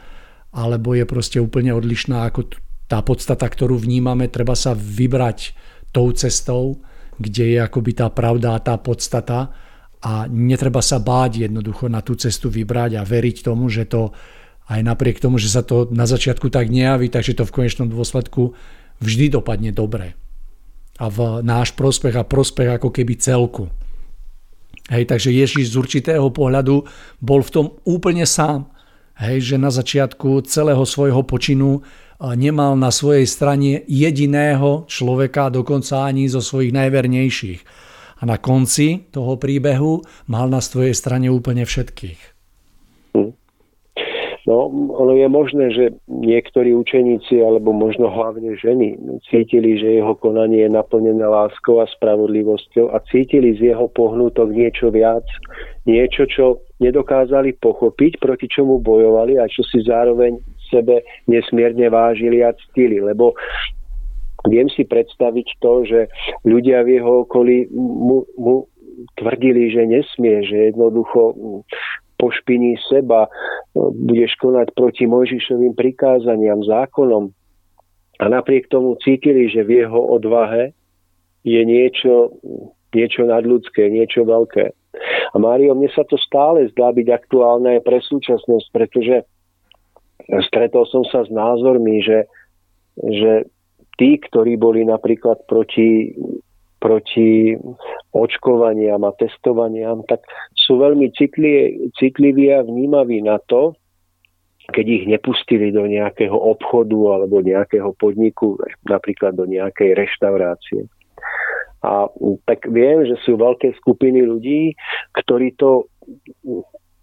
[0.51, 2.51] alebo je proste úplne odlišná ako
[2.91, 5.55] tá podstata, ktorú vnímame, treba sa vybrať
[5.95, 6.83] tou cestou,
[7.15, 9.55] kde je akoby tá pravda tá podstata
[10.03, 14.11] a netreba sa báť jednoducho na tú cestu vybrať a veriť tomu, že to
[14.71, 18.55] aj napriek tomu, že sa to na začiatku tak nejaví, takže to v konečnom dôsledku
[19.03, 20.15] vždy dopadne dobre.
[21.03, 23.67] A v náš prospech a prospech ako keby celku.
[24.87, 26.87] Hej, takže Ježiš z určitého pohľadu
[27.19, 28.71] bol v tom úplne sám.
[29.19, 31.83] Hej, že na začiatku celého svojho počinu
[32.21, 37.61] nemal na svojej strane jediného človeka, dokonca ani zo svojich najvernejších.
[38.21, 42.21] A na konci toho príbehu mal na svojej strane úplne všetkých.
[44.51, 44.67] No,
[44.99, 48.99] ono je možné, že niektorí učeníci, alebo možno hlavne ženy,
[49.31, 54.91] cítili, že jeho konanie je naplnené láskou a spravodlivosťou a cítili z jeho pohnutok niečo
[54.91, 55.23] viac,
[55.87, 62.51] niečo, čo nedokázali pochopiť, proti čomu bojovali a čo si zároveň sebe nesmierne vážili a
[62.51, 63.39] ctili, lebo
[64.51, 66.01] viem si predstaviť to, že
[66.43, 68.67] ľudia v jeho okolí mu, mu
[69.15, 71.39] tvrdili, že nesmie, že jednoducho
[72.21, 73.33] pošpiní seba,
[73.75, 77.33] budeš konať proti Mojžišovým prikázaniam, zákonom.
[78.21, 80.77] A napriek tomu cítili, že v jeho odvahe
[81.41, 82.37] je niečo,
[82.93, 84.77] niečo nadľudské, niečo veľké.
[85.33, 89.25] A Mário, mne sa to stále zdá byť aktuálne aj pre súčasnosť, pretože
[90.51, 92.29] stretol som sa s názormi, že,
[92.99, 93.49] že
[93.97, 96.13] tí, ktorí boli napríklad proti
[96.81, 97.55] proti
[98.11, 100.25] očkovaniam a testovaniam, tak
[100.57, 101.13] sú veľmi
[101.95, 103.77] citliví a vnímaví na to,
[104.71, 110.89] keď ich nepustili do nejakého obchodu alebo nejakého podniku, napríklad do nejakej reštaurácie.
[111.81, 112.07] A
[112.45, 114.77] tak viem, že sú veľké skupiny ľudí,
[115.17, 115.89] ktorí to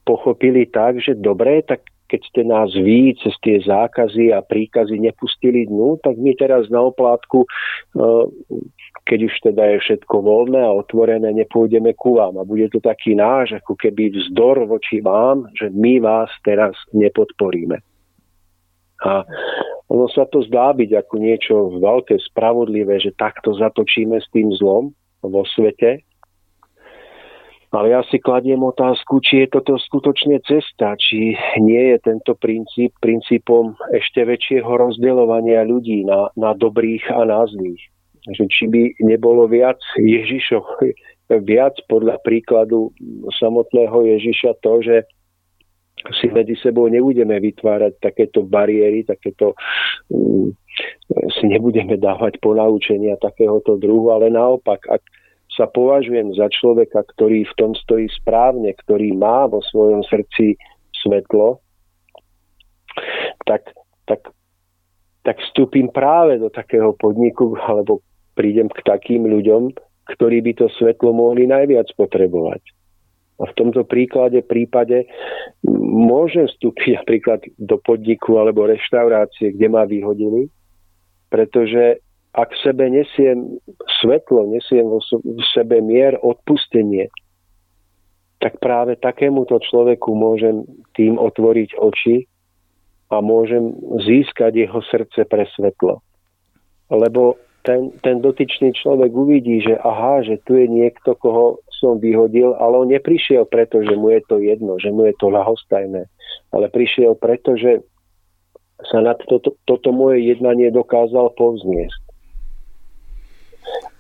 [0.06, 5.68] pochopili tak, že dobre, tak keď ste nás vy cez tie zákazy a príkazy nepustili
[5.68, 7.50] dnu, tak my teraz na oplátku, e,
[9.08, 12.36] keď už teda je všetko voľné a otvorené, nepôjdeme ku vám.
[12.38, 17.80] A bude to taký náš, ako keby vzdor voči vám, že my vás teraz nepodporíme.
[19.08, 19.24] A
[19.88, 24.92] ono sa to zdá byť ako niečo veľké, spravodlivé, že takto zatočíme s tým zlom
[25.24, 26.04] vo svete,
[27.68, 32.96] ale ja si kladiem otázku, či je toto skutočne cesta, či nie je tento princíp
[33.04, 37.84] princípom ešte väčšieho rozdeľovania ľudí na, na dobrých a na zlých.
[38.26, 40.64] Že či by nebolo viac Ježišov,
[41.44, 42.96] viac podľa príkladu
[43.38, 44.96] samotného Ježiša to, že
[46.22, 49.58] si medzi sebou nebudeme vytvárať takéto bariéry, takéto
[50.14, 50.54] um,
[51.34, 55.02] si nebudeme dávať ponaučenia takéhoto druhu, ale naopak, ak
[55.58, 60.54] sa považujem za človeka, ktorý v tom stojí správne, ktorý má vo svojom srdci
[61.02, 61.58] svetlo,
[63.50, 63.66] tak,
[64.06, 64.22] tak,
[65.28, 68.00] tak vstúpim práve do takého podniku, alebo
[68.32, 69.76] prídem k takým ľuďom,
[70.16, 72.64] ktorí by to svetlo mohli najviac potrebovať.
[73.38, 75.04] A v tomto príklade, prípade
[75.84, 80.48] môžem vstúpiť napríklad do podniku alebo reštaurácie, kde ma vyhodili,
[81.28, 82.00] pretože
[82.32, 83.60] ak v sebe nesiem
[84.00, 87.12] svetlo, nesiem v sebe mier, odpustenie,
[88.40, 90.64] tak práve takémuto človeku môžem
[90.96, 92.30] tým otvoriť oči
[93.08, 93.72] a môžem
[94.04, 96.04] získať jeho srdce pre svetlo.
[96.92, 97.36] lebo
[97.68, 102.80] ten, ten dotyčný človek uvidí, že aha, že tu je niekto, koho som vyhodil, ale
[102.80, 106.08] on neprišiel preto, že mu je to jedno, že mu je to lahostajné,
[106.56, 107.84] ale prišiel preto, že
[108.88, 112.02] sa nad toto, toto moje jednanie dokázal povzniesť.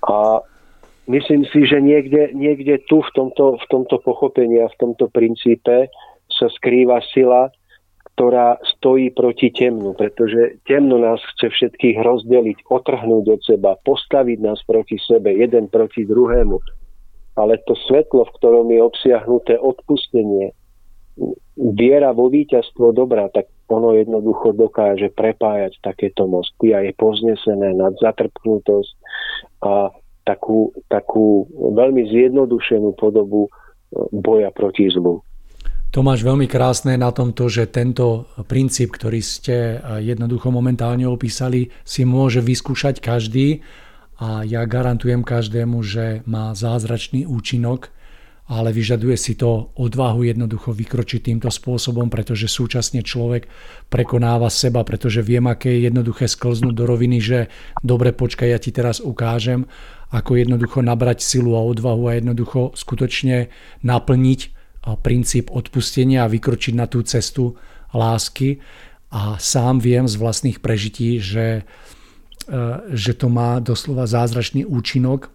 [0.08, 0.39] A
[1.12, 5.91] myslím si, že niekde, niekde tu v tomto, v tomto pochopení a v tomto princípe
[6.32, 7.52] sa skrýva sila,
[8.17, 14.58] ktorá stojí proti temnu, pretože temno nás chce všetkých rozdeliť, otrhnúť od seba, postaviť nás
[14.65, 16.58] proti sebe, jeden proti druhému.
[17.38, 20.49] Ale to svetlo, v ktorom je obsiahnuté odpustenie,
[21.77, 27.93] viera vo víťazstvo dobra, tak ono jednoducho dokáže prepájať takéto mosty a je poznesené nad
[28.01, 28.93] zatrpknutosť
[29.62, 29.93] a
[30.25, 33.45] takú, takú veľmi zjednodušenú podobu
[34.10, 35.21] boja proti zlu.
[35.95, 42.04] To máš veľmi krásne na tomto, že tento princíp, ktorý ste jednoducho momentálne opísali, si
[42.04, 43.63] môže vyskúšať každý.
[44.17, 47.93] A ja garantujem každému, že má zázračný účinok,
[48.50, 53.45] ale vyžaduje si to odvahu jednoducho vykročiť týmto spôsobom, pretože súčasne človek
[53.88, 57.39] prekonáva seba, pretože viem, aké je jednoduché sklznúť do roviny, že
[57.86, 59.69] dobre, počkaj, ja ti teraz ukážem,
[60.10, 63.52] ako jednoducho nabrať silu a odvahu a jednoducho skutočne
[63.84, 64.57] naplniť
[64.95, 67.60] princíp odpustenia a vykročiť na tú cestu
[67.91, 68.63] lásky.
[69.12, 71.67] A sám viem z vlastných prežití, že,
[72.47, 72.62] e,
[72.95, 75.32] že to má doslova zázračný účinok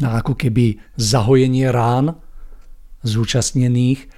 [0.00, 2.16] na ako keby zahojenie rán
[3.04, 4.08] zúčastnených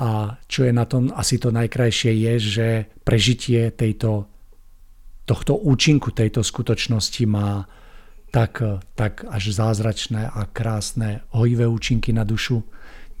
[0.00, 2.68] a čo je na tom asi to najkrajšie je, že
[3.04, 4.26] prežitie tejto,
[5.28, 7.68] tohto účinku tejto skutočnosti má
[8.32, 8.64] tak,
[8.96, 12.64] tak až zázračné a krásne hojivé účinky na dušu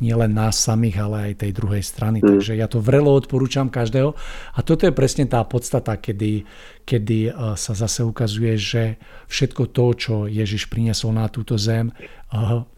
[0.02, 2.18] nielen nás samých, ale aj tej druhej strany.
[2.18, 2.26] Mm.
[2.26, 4.18] Takže ja to vrelo odporúčam každého.
[4.52, 6.42] A toto je presne tá podstata, kedy,
[6.82, 8.82] kedy e, sa zase ukazuje, že
[9.30, 11.94] všetko to, čo Ježiš priniesol na túto zem, e,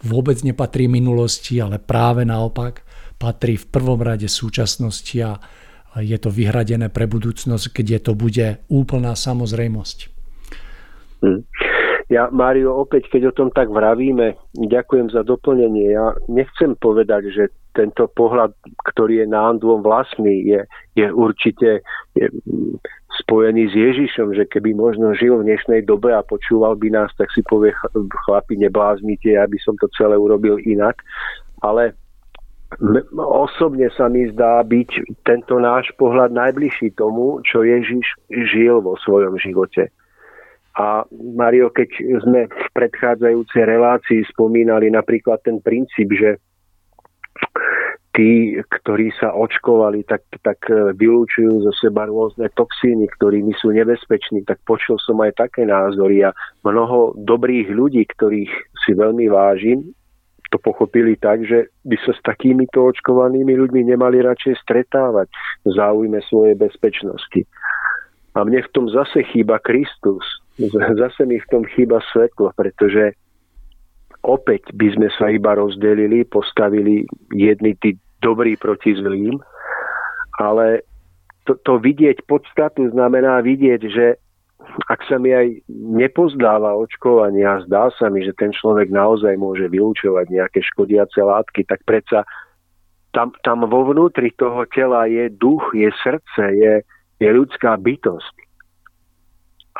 [0.04, 2.84] vôbec nepatrí minulosti, ale práve naopak
[3.16, 5.40] patrí v prvom rade súčasnosti a
[6.02, 9.98] je to vyhradené pre budúcnosť, kde to bude úplná samozrejmosť.
[11.24, 11.40] Mm.
[12.12, 15.96] Ja, Mário, opäť, keď o tom tak vravíme, ďakujem za doplnenie.
[15.96, 18.52] Ja nechcem povedať, že tento pohľad,
[18.92, 20.60] ktorý je nám dvom vlastný, je,
[21.00, 21.80] je určite
[22.12, 22.76] je mm,
[23.24, 27.32] spojený s Ježišom, že keby možno žil v dnešnej dobe a počúval by nás, tak
[27.32, 27.72] si povie,
[28.28, 31.00] chlapi, nebláznite, ja by som to celé urobil inak.
[31.64, 31.96] Ale
[33.16, 39.40] osobne sa mi zdá byť tento náš pohľad najbližší tomu, čo Ježiš žil vo svojom
[39.40, 39.88] živote.
[40.74, 41.90] A Mario, keď
[42.26, 46.42] sme v predchádzajúcej relácii spomínali napríklad ten princíp, že
[48.14, 54.62] tí, ktorí sa očkovali, tak, tak vylúčujú zo seba rôzne toxíny, ktorými sú nebezpeční, tak
[54.66, 56.30] počul som aj také názory a
[56.62, 58.50] mnoho dobrých ľudí, ktorých
[58.86, 59.94] si veľmi vážim,
[60.54, 65.26] to pochopili tak, že by sa s takýmito očkovanými ľuďmi nemali radšej stretávať
[65.66, 67.42] v záujme svojej bezpečnosti.
[68.34, 70.22] A mne v tom zase chýba Kristus,
[71.02, 73.14] zase mi v tom chýba svetlo, pretože
[74.24, 77.94] opäť by sme sa iba rozdelili, postavili jedni tí
[78.24, 79.36] dobrí proti zlým,
[80.40, 80.82] ale
[81.44, 84.06] to, to vidieť podstatu znamená vidieť, že
[84.88, 89.68] ak sa mi aj nepozdáva očkovanie a zdá sa mi, že ten človek naozaj môže
[89.68, 92.24] vylúčovať nejaké škodiace látky, tak predsa
[93.12, 96.74] tam, tam vo vnútri toho tela je duch, je srdce, je,
[97.24, 98.34] je ľudská bytosť.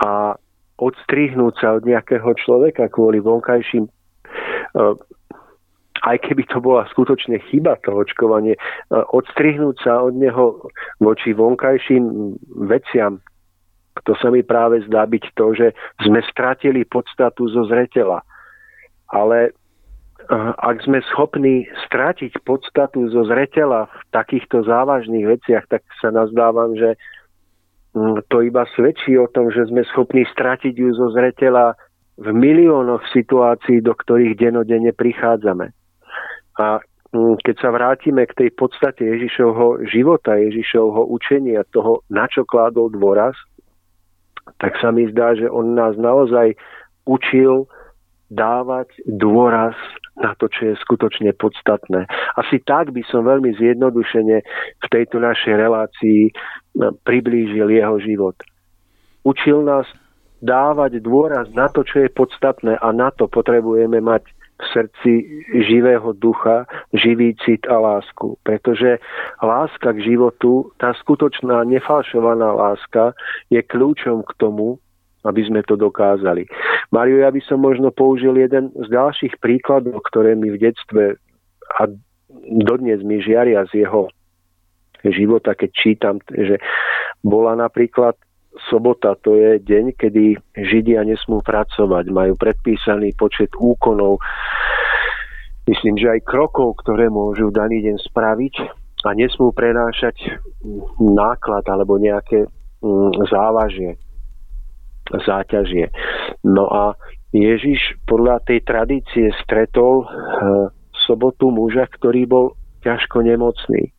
[0.00, 0.34] A
[0.80, 4.94] odstrihnúť sa od nejakého človeka kvôli vonkajším eh,
[6.04, 10.66] aj keby to bola skutočne chyba to očkovanie, eh, odstrihnúť sa od neho
[10.98, 12.34] voči vonkajším
[12.68, 13.22] veciam,
[14.02, 15.66] to sa mi práve zdá byť to, že
[16.02, 18.26] sme stratili podstatu zo zretela.
[19.14, 26.10] Ale eh, ak sme schopní stratiť podstatu zo zretela v takýchto závažných veciach, tak sa
[26.10, 26.98] nazdávam, že
[28.26, 31.78] to iba svedčí o tom, že sme schopní stratiť ju zo zretela
[32.18, 35.70] v miliónoch situácií, do ktorých denodene prichádzame.
[36.58, 36.82] A
[37.14, 42.94] mm, keď sa vrátime k tej podstate Ježišovho života, Ježišovho učenia, toho, na čo kládol
[42.94, 43.34] dôraz,
[44.58, 46.54] tak sa mi zdá, že on nás naozaj
[47.06, 47.66] učil
[48.30, 49.74] dávať dôraz
[50.14, 52.06] na to, čo je skutočne podstatné.
[52.38, 54.36] Asi tak by som veľmi zjednodušene
[54.78, 56.30] v tejto našej relácii
[57.02, 58.36] priblížil jeho život.
[59.26, 59.88] Učil nás
[60.44, 65.12] dávať dôraz na to, čo je podstatné a na to potrebujeme mať v srdci
[65.66, 66.62] živého ducha,
[66.94, 68.38] živý cit a lásku.
[68.46, 69.02] Pretože
[69.42, 73.18] láska k životu, tá skutočná nefalšovaná láska
[73.50, 74.78] je kľúčom k tomu,
[75.24, 76.44] aby sme to dokázali.
[76.92, 81.16] Mario, ja by som možno použil jeden z ďalších príkladov, ktoré mi v detstve
[81.80, 81.88] a
[82.44, 84.12] dodnes mi žiaria z jeho
[85.04, 86.60] života, keď čítam, že
[87.24, 88.16] bola napríklad
[88.70, 94.22] sobota, to je deň, kedy Židia nesmú pracovať, majú predpísaný počet úkonov,
[95.66, 98.54] myslím, že aj krokov, ktoré môžu daný deň spraviť
[99.04, 100.38] a nesmú prenášať
[100.96, 102.46] náklad alebo nejaké
[102.80, 103.98] mm, závažie,
[105.10, 105.92] záťažie.
[106.44, 106.84] No a
[107.34, 112.46] Ježiš podľa tej tradície stretol v sobotu muža, ktorý bol
[112.86, 113.94] ťažko nemocný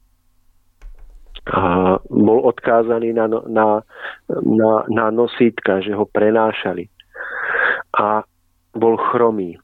[1.45, 3.85] a bol odkázaný na, na,
[4.33, 6.89] na, na nosítka, že ho prenášali.
[7.93, 8.25] A
[8.73, 9.61] bol chromý.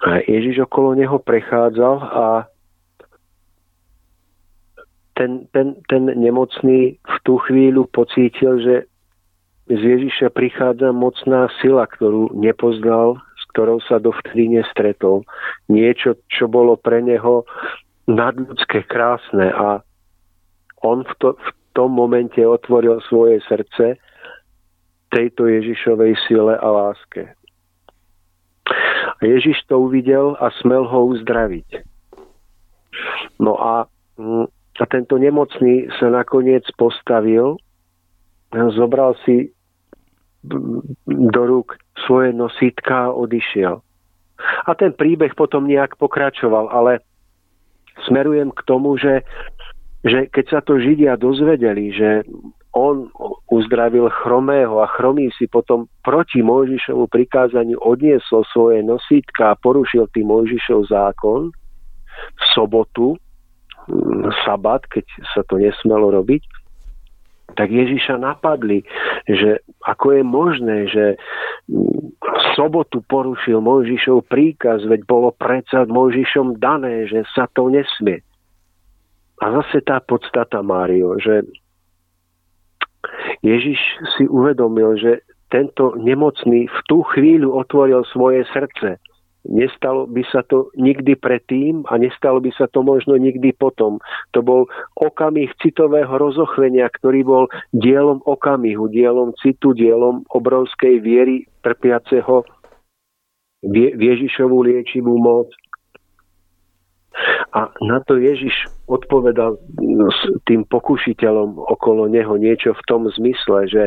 [0.00, 2.26] A Ježiš okolo neho prechádzal a
[5.16, 8.74] ten, ten, ten nemocný v tú chvíľu pocítil, že
[9.66, 15.26] z Ježiša prichádza mocná sila, ktorú nepoznal, s ktorou sa dovtedy nestretol.
[15.66, 17.42] Niečo, čo bolo pre neho
[18.06, 19.82] nadľudské, krásne a
[20.86, 23.98] on v, to, v tom momente otvoril svoje srdce
[25.10, 27.34] tejto Ježišovej sile a láske.
[29.18, 31.82] A Ježiš to uvidel a smel ho uzdraviť.
[33.42, 34.46] No a, mm,
[34.78, 37.58] a tento nemocný sa nakoniec postavil,
[38.54, 39.55] zobral si
[41.06, 41.76] do rúk
[42.06, 43.82] svoje nosítka a odišiel.
[44.66, 47.00] A ten príbeh potom nejak pokračoval, ale
[48.06, 49.24] smerujem k tomu, že
[50.06, 52.22] že keď sa to Židia dozvedeli, že
[52.76, 53.10] on
[53.50, 60.30] uzdravil chromého a chromý si potom proti Mojžišovu prikázaniu odniesol svoje nosítka a porušil tým
[60.30, 61.50] Mojžišov zákon
[62.36, 63.18] v sobotu,
[63.88, 66.44] mm, sabat, keď sa to nesmelo robiť,
[67.56, 68.84] tak Ježiša napadli,
[69.24, 71.04] že ako je možné, že
[71.66, 78.20] v sobotu porušil Mojžišov príkaz, veď bolo predsa Mojžišom dané, že sa to nesmie.
[79.40, 81.44] A zase tá podstata, Mário, že
[83.44, 83.78] Ježiš
[84.16, 88.98] si uvedomil, že tento nemocný v tú chvíľu otvoril svoje srdce.
[89.46, 94.02] Nestalo by sa to nikdy predtým a nestalo by sa to možno nikdy potom.
[94.34, 94.66] To bol
[94.98, 102.42] okamih citového rozochvenia, ktorý bol dielom okamihu, dielom citu, dielom obrovskej viery trpiaceho
[103.66, 105.50] v Ježišovú liečivú moc.
[107.56, 109.56] A na to Ježiš odpovedal
[110.44, 113.82] tým pokušiteľom okolo neho niečo v tom zmysle, že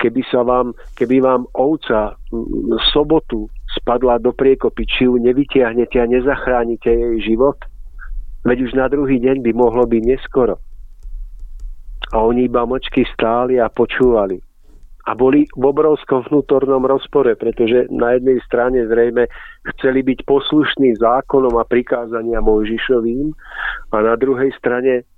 [0.00, 6.10] keby, sa vám, keby vám ovca v sobotu spadla do priekopy, či ju nevytiahnete a
[6.10, 7.56] nezachránite jej život,
[8.42, 10.58] veď už na druhý deň by mohlo byť neskoro.
[12.10, 14.42] A oni iba močky stáli a počúvali
[15.08, 19.26] a boli v obrovskom vnútornom rozpore, pretože na jednej strane zrejme
[19.74, 23.32] chceli byť poslušní zákonom a prikázania Mojžišovým
[23.90, 25.08] a na druhej strane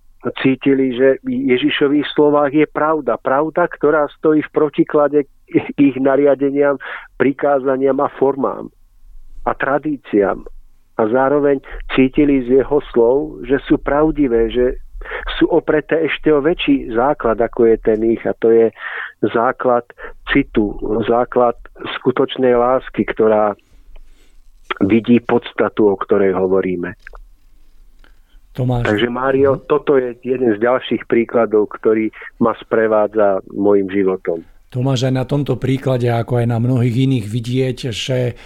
[0.42, 3.18] cítili, že v Ježišových slovách je pravda.
[3.18, 6.78] Pravda, ktorá stojí v protiklade k ich nariadeniam,
[7.18, 8.70] prikázaniam a formám
[9.42, 10.46] a tradíciám.
[11.00, 11.58] A zároveň
[11.96, 14.78] cítili z jeho slov, že sú pravdivé, že
[15.38, 18.70] sú opreté ešte o väčší základ, ako je ten ich, a to je
[19.34, 19.82] základ
[20.30, 20.78] citu,
[21.10, 21.58] základ
[21.98, 23.58] skutočnej lásky, ktorá
[24.86, 26.94] vidí podstatu, o ktorej hovoríme.
[28.53, 28.84] Tomáš.
[28.84, 34.44] Takže Mário, toto je jeden z ďalších príkladov, ktorý ma sprevádza môjim životom.
[34.68, 38.36] Tomáš, aj na tomto príklade, ako aj na mnohých iných vidieť, že,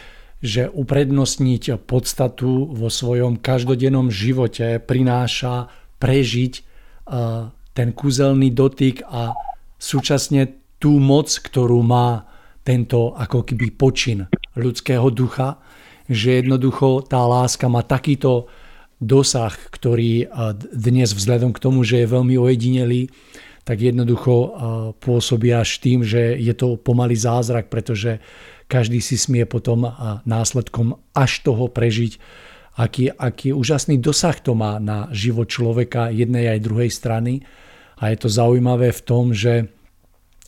[0.42, 5.70] že uprednostniť podstatu vo svojom každodennom živote prináša
[6.02, 6.54] prežiť
[7.74, 9.34] ten kúzelný dotyk a
[9.78, 10.50] súčasne
[10.82, 12.26] tú moc, ktorú má
[12.66, 14.26] tento ako keby počin
[14.58, 15.62] ľudského ducha,
[16.10, 18.50] že jednoducho tá láska má takýto
[19.02, 20.28] dosah, ktorý
[20.72, 23.12] dnes vzhľadom k tomu, že je veľmi ojedinelý,
[23.66, 24.34] tak jednoducho
[25.02, 28.22] pôsobí až tým, že je to pomalý zázrak, pretože
[28.70, 29.90] každý si smie potom
[30.22, 32.18] následkom až toho prežiť
[32.76, 37.42] aký, aký úžasný dosah to má na život človeka jednej aj druhej strany.
[37.96, 39.72] A je to zaujímavé v tom, že,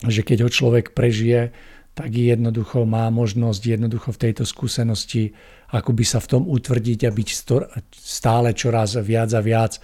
[0.05, 1.49] že keď ho človek prežije,
[1.93, 5.35] tak jednoducho má možnosť jednoducho v tejto skúsenosti
[5.69, 7.29] akoby sa v tom utvrdiť a byť
[7.93, 9.77] stále čoraz viac a viac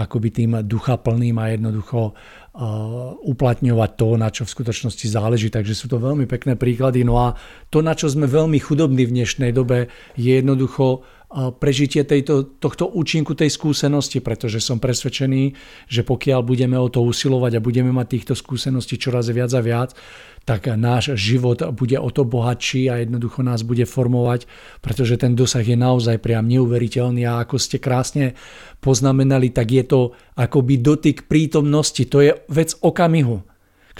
[0.00, 5.52] akoby tým ducha plným a jednoducho uh, uplatňovať to, na čo v skutočnosti záleží.
[5.52, 7.04] Takže sú to veľmi pekné príklady.
[7.04, 7.36] No a
[7.68, 13.38] to, na čo sme veľmi chudobní v dnešnej dobe, je jednoducho prežitie tejto, tohto účinku
[13.38, 15.54] tej skúsenosti, pretože som presvedčený,
[15.86, 19.94] že pokiaľ budeme o to usilovať a budeme mať týchto skúseností čoraz viac a viac,
[20.42, 24.50] tak náš život bude o to bohatší a jednoducho nás bude formovať,
[24.82, 27.22] pretože ten dosah je naozaj priam neuveriteľný.
[27.28, 28.34] A ako ste krásne
[28.82, 30.00] poznamenali, tak je to
[30.34, 33.49] akoby dotyk prítomnosti, to je vec okamihu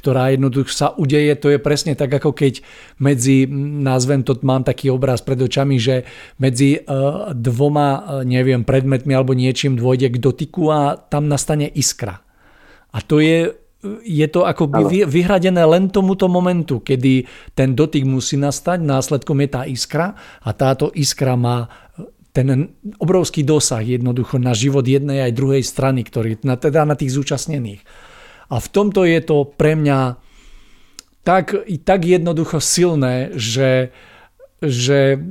[0.00, 2.64] ktorá jednoducho sa udeje, to je presne tak, ako keď
[2.96, 3.44] medzi,
[3.84, 6.08] názvem to, mám taký obraz pred očami, že
[6.40, 6.98] medzi e,
[7.36, 12.24] dvoma, e, neviem, predmetmi alebo niečím dôjde k dotyku a tam nastane iskra.
[12.90, 13.52] A to je,
[14.02, 19.62] je to akoby vyhradené len tomuto momentu, kedy ten dotyk musí nastať, následkom je tá
[19.68, 21.68] iskra a táto iskra má
[22.30, 22.70] ten
[23.02, 27.82] obrovský dosah jednoducho na život jednej aj druhej strany, ktorý, na, teda na tých zúčastnených.
[28.50, 30.18] A v tomto je to pre mňa
[31.22, 31.54] tak,
[31.86, 33.94] tak jednoducho silné, že,
[34.58, 35.22] že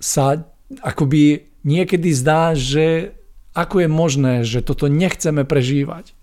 [0.00, 0.48] sa
[0.80, 3.12] akoby niekedy zdá, že
[3.52, 6.16] ako je možné, že toto nechceme prežívať.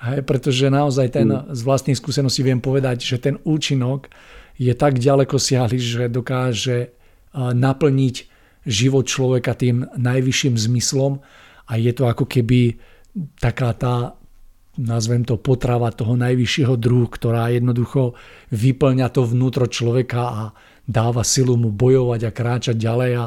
[0.00, 1.52] Hej, pretože naozaj ten mm.
[1.52, 4.08] z vlastnej skúsenosti viem povedať, že ten účinok
[4.56, 6.96] je tak ďaleko siahly, že dokáže
[7.36, 8.16] naplniť
[8.66, 11.22] život človeka tým najvyšším zmyslom
[11.68, 12.76] a je to ako keby
[13.38, 14.19] taká tá
[14.80, 18.16] nazvem to potrava toho najvyššieho druhu, ktorá jednoducho
[18.48, 20.42] vyplňa to vnútro človeka a
[20.88, 23.24] dáva silu mu bojovať a kráčať ďalej a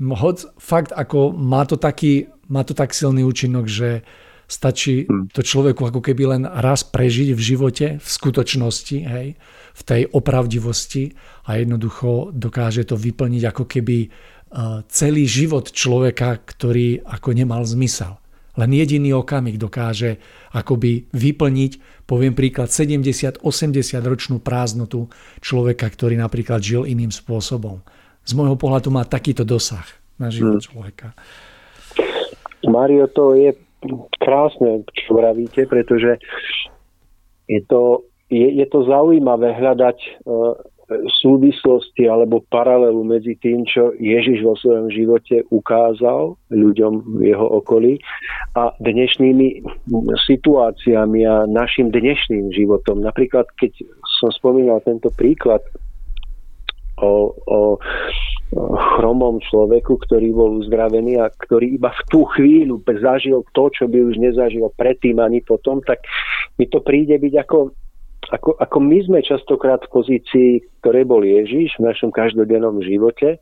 [0.00, 4.02] hoď fakt ako má to, taký, má to tak silný účinok, že
[4.48, 5.28] stačí hm.
[5.30, 9.36] to človeku ako keby len raz prežiť v živote, v skutočnosti, hej,
[9.78, 11.12] v tej opravdivosti
[11.46, 14.08] a jednoducho dokáže to vyplniť ako keby
[14.88, 18.16] celý život človeka, ktorý ako nemal zmysel.
[18.58, 20.18] Len jediný okamih dokáže
[20.50, 23.38] akoby vyplniť, poviem príklad, 70-80
[24.02, 25.06] ročnú prázdnotu
[25.38, 27.78] človeka, ktorý napríklad žil iným spôsobom.
[28.26, 29.86] Z môjho pohľadu má takýto dosah
[30.18, 30.66] na život hmm.
[30.66, 31.14] človeka.
[32.66, 33.54] Mario, to je
[34.18, 36.18] krásne, čo vravíte, pretože
[37.46, 40.58] je to, je, je to zaujímavé hľadať uh,
[41.20, 48.00] súvislosti alebo paralelu medzi tým, čo Ježiš vo svojom živote ukázal ľuďom v jeho okolí
[48.56, 49.68] a dnešnými
[50.24, 53.04] situáciami a našim dnešným životom.
[53.04, 53.84] Napríklad, keď
[54.20, 55.60] som spomínal tento príklad
[57.04, 57.60] o, o
[58.96, 64.00] chromom človeku, ktorý bol uzdravený a ktorý iba v tú chvíľu zažil to, čo by
[64.08, 66.00] už nezažil predtým ani potom, tak
[66.56, 67.76] mi to príde byť ako
[68.28, 70.50] ako, ako my sme častokrát v pozícii,
[70.80, 73.40] ktoré bol Ježiš v našom každodennom živote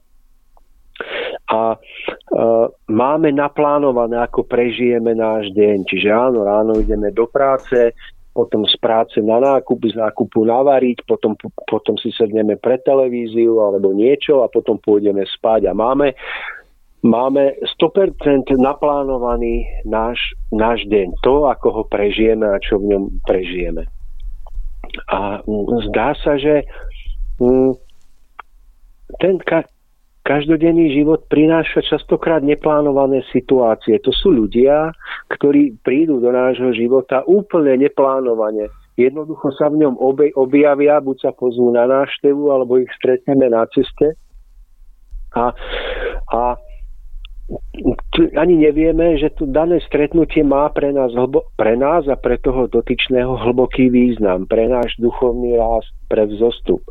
[1.46, 5.86] a uh, máme naplánované, ako prežijeme náš deň.
[5.86, 7.92] Čiže áno, ráno ideme do práce,
[8.36, 13.96] potom z práce na nákup, z nákupu navariť, potom, potom si sedneme pre televíziu alebo
[13.96, 15.70] niečo a potom pôjdeme spať.
[15.70, 16.12] A máme,
[17.00, 20.20] máme 100% naplánovaný náš,
[20.52, 21.16] náš deň.
[21.24, 23.95] To, ako ho prežijeme a čo v ňom prežijeme.
[25.10, 25.40] A
[25.90, 26.66] zdá sa, že
[27.40, 27.72] mm,
[29.22, 29.38] ten
[30.26, 34.02] každodenný život prináša častokrát neplánované situácie.
[34.02, 34.90] To sú ľudia,
[35.30, 38.66] ktorí prídu do nášho života úplne neplánovane.
[38.98, 39.94] Jednoducho sa v ňom
[40.34, 44.16] objavia, buď sa pozvú na návštevu, alebo ich stretneme na ceste.
[45.36, 45.52] A,
[46.32, 46.40] a
[48.34, 52.66] ani nevieme, že to dané stretnutie má pre nás, hlbo, pre nás a pre toho
[52.66, 56.82] dotyčného hlboký význam, pre náš duchovný rást, pre vzostup.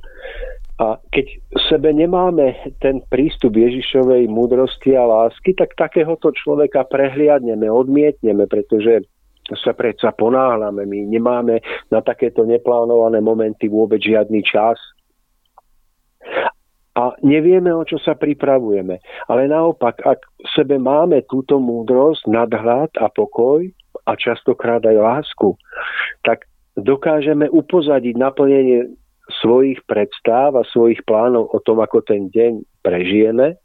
[0.76, 1.26] A keď
[1.56, 9.08] v sebe nemáme ten prístup Ježišovej múdrosti a lásky, tak takéhoto človeka prehliadneme, odmietneme, pretože
[9.56, 10.84] sa predsa ponáhľame.
[10.84, 14.76] My nemáme na takéto neplánované momenty vôbec žiadny čas
[16.96, 19.04] a nevieme, o čo sa pripravujeme.
[19.28, 23.68] Ale naopak, ak v sebe máme túto múdrosť, nadhľad a pokoj
[24.08, 25.60] a častokrát aj lásku,
[26.24, 26.48] tak
[26.80, 28.96] dokážeme upozadiť naplnenie
[29.44, 33.60] svojich predstav a svojich plánov o tom, ako ten deň prežijeme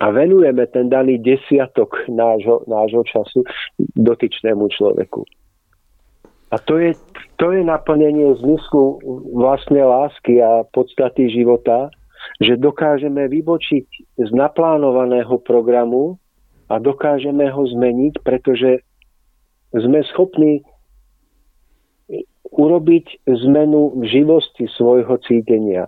[0.00, 3.44] a venujeme ten daný desiatok nášho, nášho času
[3.94, 5.22] dotyčnému človeku.
[6.50, 6.98] A to je,
[7.38, 8.98] to je naplnenie zmyslu
[9.38, 11.94] vlastne lásky a podstaty života,
[12.40, 13.86] že dokážeme vybočiť
[14.20, 16.20] z naplánovaného programu
[16.70, 18.84] a dokážeme ho zmeniť, pretože
[19.74, 20.62] sme schopní
[22.50, 25.86] urobiť zmenu v živosti svojho cítenia.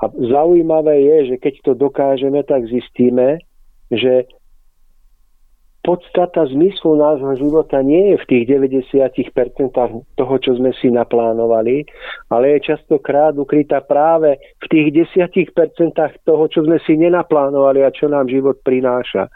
[0.00, 3.40] A zaujímavé je, že keď to dokážeme, tak zistíme,
[3.92, 4.24] že
[5.82, 9.74] podstata zmyslu nášho života nie je v tých 90%
[10.14, 11.82] toho, čo sme si naplánovali,
[12.30, 14.86] ale je častokrát ukrytá práve v tých
[15.18, 19.26] 10% toho, čo sme si nenaplánovali a čo nám život prináša.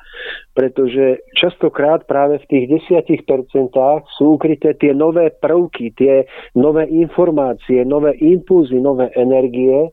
[0.55, 3.27] Pretože častokrát práve v tých 10%
[4.15, 9.91] sú ukryté tie nové prvky, tie nové informácie, nové impulzy, nové energie,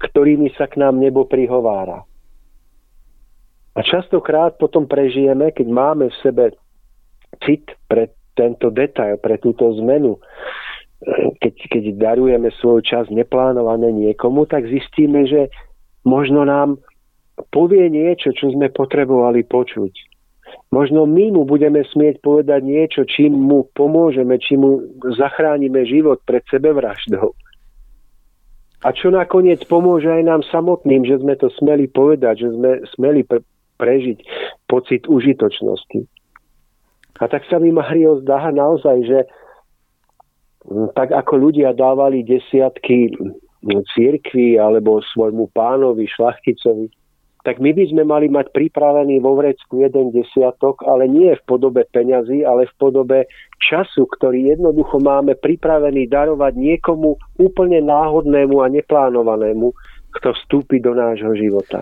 [0.00, 2.08] ktorými sa k nám nebo prihovára.
[3.74, 6.44] A častokrát potom prežijeme, keď máme v sebe
[7.46, 10.18] cit pre tento detail, pre túto zmenu,
[11.40, 15.48] keď, keď darujeme svoj čas neplánované niekomu, tak zistíme, že
[16.04, 16.76] možno nám
[17.48, 19.92] povie niečo, čo sme potrebovali počuť.
[20.74, 24.72] Možno my mu budeme smieť povedať niečo, čím mu pomôžeme, čím mu
[25.14, 27.32] zachránime život pred sebevraždou.
[28.80, 33.20] A čo nakoniec pomôže aj nám samotným, že sme to smeli povedať, že sme smeli
[33.80, 34.18] prežiť
[34.68, 36.04] pocit užitočnosti.
[37.20, 39.18] A tak sa mi, Mario, zdá naozaj, že
[40.92, 43.12] tak ako ľudia dávali desiatky
[43.96, 46.88] církvi alebo svojmu pánovi, šlachticovi,
[47.40, 51.88] tak my by sme mali mať pripravený vo vrecku jeden desiatok, ale nie v podobe
[51.88, 53.18] peňazí, ale v podobe
[53.64, 59.72] času, ktorý jednoducho máme pripravený darovať niekomu úplne náhodnému a neplánovanému,
[60.20, 61.80] kto vstúpi do nášho života.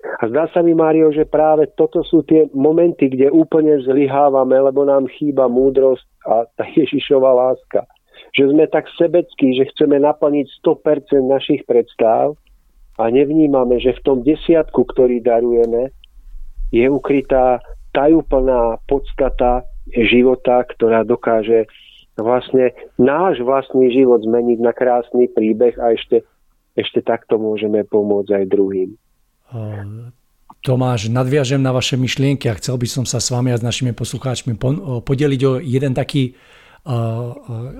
[0.00, 4.84] A zdá sa mi, Mário, že práve toto sú tie momenty, kde úplne zlyhávame, lebo
[4.88, 7.84] nám chýba múdrosť a tá Ježišova láska.
[8.36, 12.36] Že sme tak sebeckí, že chceme naplniť 100% našich predstav
[12.96, 15.92] a nevnímame, že v tom desiatku, ktorý darujeme,
[16.70, 17.60] je ukrytá
[17.92, 21.66] tajúplná podstata života, ktorá dokáže
[22.20, 26.22] vlastne náš vlastný život zmeniť na krásny príbeh a ešte,
[26.76, 28.90] ešte takto môžeme pomôcť aj druhým.
[30.60, 33.96] Tomáš, nadviažem na vaše myšlienky a chcel by som sa s vami a s našimi
[33.96, 34.60] poslucháčmi
[35.02, 36.36] podeliť o jeden taký,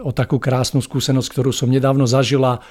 [0.01, 2.65] o takú krásnu skúsenosť, ktorú som nedávno zažila.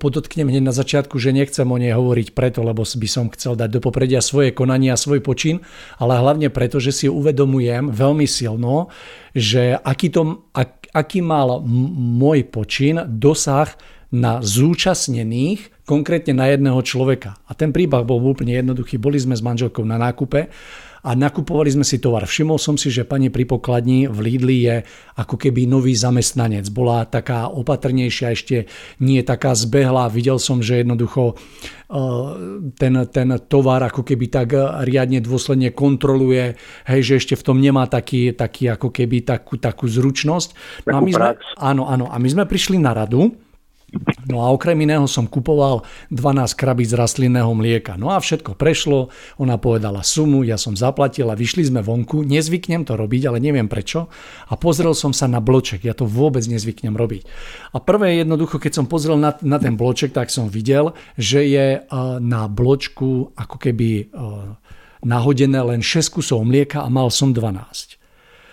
[0.00, 3.76] Podotknem hneď na začiatku, že nechcem o nej hovoriť preto, lebo by som chcel dať
[3.76, 5.58] do popredia svoje konanie a svoj počin,
[5.98, 8.94] ale hlavne preto, že si uvedomujem veľmi silno,
[9.34, 13.68] že aký, to, ak, aký mal môj počin dosah
[14.14, 17.38] na zúčastnených konkrétne na jedného človeka.
[17.46, 18.98] A ten príbeh bol úplne jednoduchý.
[18.98, 20.50] Boli sme s manželkou na nákupe
[21.06, 22.26] a nakupovali sme si tovar.
[22.26, 24.82] Všimol som si, že pani pri pokladni v Lidli je
[25.14, 26.66] ako keby nový zamestnanec.
[26.74, 28.66] Bola taká opatrnejšia, ešte
[28.98, 30.10] nie taká zbehla.
[30.10, 31.38] Videl som, že jednoducho
[31.86, 31.94] e,
[32.74, 36.58] ten, ten tovar ako keby tak riadne dôsledne kontroluje,
[36.90, 40.82] hej, že ešte v tom nemá taký, taký ako keby takú, takú zručnosť.
[40.90, 41.30] No a my sme,
[41.62, 42.10] áno, áno.
[42.10, 43.45] A my sme prišli na radu
[44.26, 47.94] No a okrem iného som kupoval 12 krabíc rastlinného mlieka.
[47.94, 52.26] No a všetko prešlo, ona povedala sumu, ja som zaplatil a vyšli sme vonku.
[52.26, 54.10] Nezvyknem to robiť, ale neviem prečo.
[54.50, 57.22] A pozrel som sa na bloček, ja to vôbec nezvyknem robiť.
[57.70, 61.66] A prvé jednoducho, keď som pozrel na, na ten bloček, tak som videl, že je
[61.78, 64.06] eh, na bločku ako keby eh,
[65.06, 68.05] nahodené len 6 kusov mlieka a mal som 12.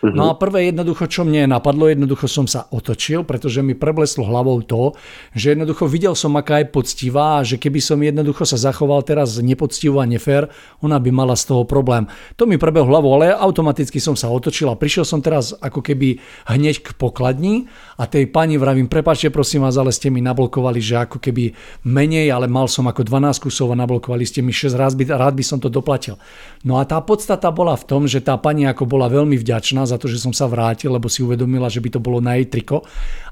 [0.04, 0.12] Uh-huh.
[0.12, 4.60] No a prvé jednoducho, čo mne napadlo, jednoducho som sa otočil, pretože mi prebleslo hlavou
[4.60, 4.92] to,
[5.32, 9.40] že jednoducho videl som, aká je poctivá a že keby som jednoducho sa zachoval teraz
[9.40, 10.52] nepoctivo a nefér,
[10.84, 12.12] ona by mala z toho problém.
[12.36, 16.20] To mi prebehlo hlavou, ale automaticky som sa otočil a prišiel som teraz ako keby
[16.52, 21.00] hneď k pokladni a tej pani vravím, prepáčte prosím vás, ale ste mi nablokovali, že
[21.00, 21.56] ako keby
[21.88, 25.40] menej, ale mal som ako 12 kusov a nablokovali ste mi 6 rád by, rád
[25.40, 26.20] by som to doplatil.
[26.68, 30.02] No a tá podstata bola v tom, že tá pani ako bola veľmi vďačná za
[30.02, 32.82] to, že som sa vrátil, lebo si uvedomila, že by to bolo na jej triko.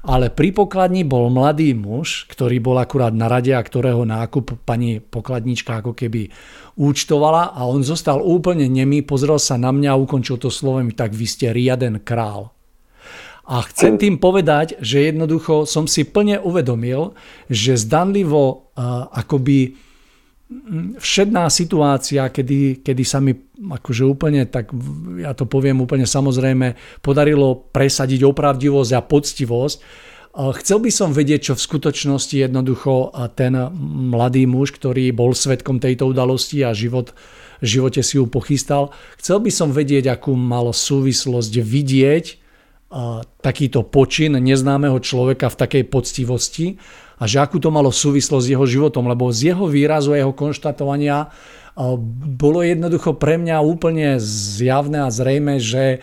[0.06, 5.02] Ale pri pokladni bol mladý muž, ktorý bol akurát na rade a ktorého nákup pani
[5.02, 6.30] pokladnička ako keby
[6.78, 11.12] účtovala a on zostal úplne nemý, pozrel sa na mňa a ukončil to slovami, tak
[11.12, 12.54] vy ste riaden král.
[13.42, 17.18] A chcem tým povedať, že jednoducho som si plne uvedomil,
[17.50, 19.74] že zdanlivo uh, akoby
[20.98, 24.74] všedná situácia, kedy, kedy sa mi akože úplne, tak
[25.20, 29.78] ja to poviem úplne samozrejme, podarilo presadiť opravdivosť a poctivosť.
[30.32, 33.52] Chcel by som vedieť, čo v skutočnosti jednoducho ten
[34.08, 37.12] mladý muž, ktorý bol svetkom tejto udalosti a život,
[37.60, 42.24] živote si ju pochystal, chcel by som vedieť, akú mal súvislosť vidieť
[43.44, 46.80] takýto počin neznámeho človeka v takej poctivosti
[47.22, 50.34] a že akú to malo súvislosť s jeho životom, lebo z jeho výrazu a jeho
[50.34, 51.30] konštatovania
[52.34, 56.02] bolo jednoducho pre mňa úplne zjavné a zrejme, že,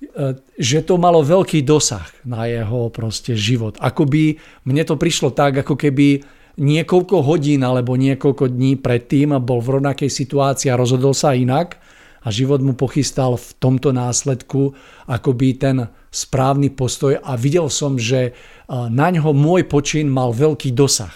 [0.00, 3.76] e, že to malo veľký dosah na jeho proste život.
[3.82, 6.22] Akoby mne to prišlo tak, ako keby
[6.56, 11.82] niekoľko hodín alebo niekoľko dní predtým bol v rovnakej situácii a rozhodol sa inak
[12.22, 14.72] a život mu pochystal v tomto následku
[15.08, 15.76] akoby ten
[16.10, 18.34] správny postoj a videl som, že
[18.70, 21.14] na ňo môj počin mal veľký dosah.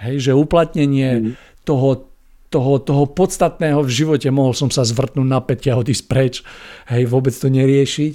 [0.00, 1.32] Hej, že uplatnenie mm.
[1.62, 2.10] toho,
[2.50, 6.34] toho, toho podstatného v živote mohol som sa zvrtnúť na a odísť preč,
[6.90, 8.12] hej, vôbec to neriešiť,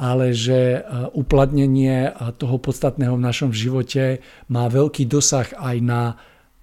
[0.00, 0.80] ale že
[1.12, 2.08] uplatnenie
[2.40, 6.02] toho podstatného v našom živote má veľký dosah aj na,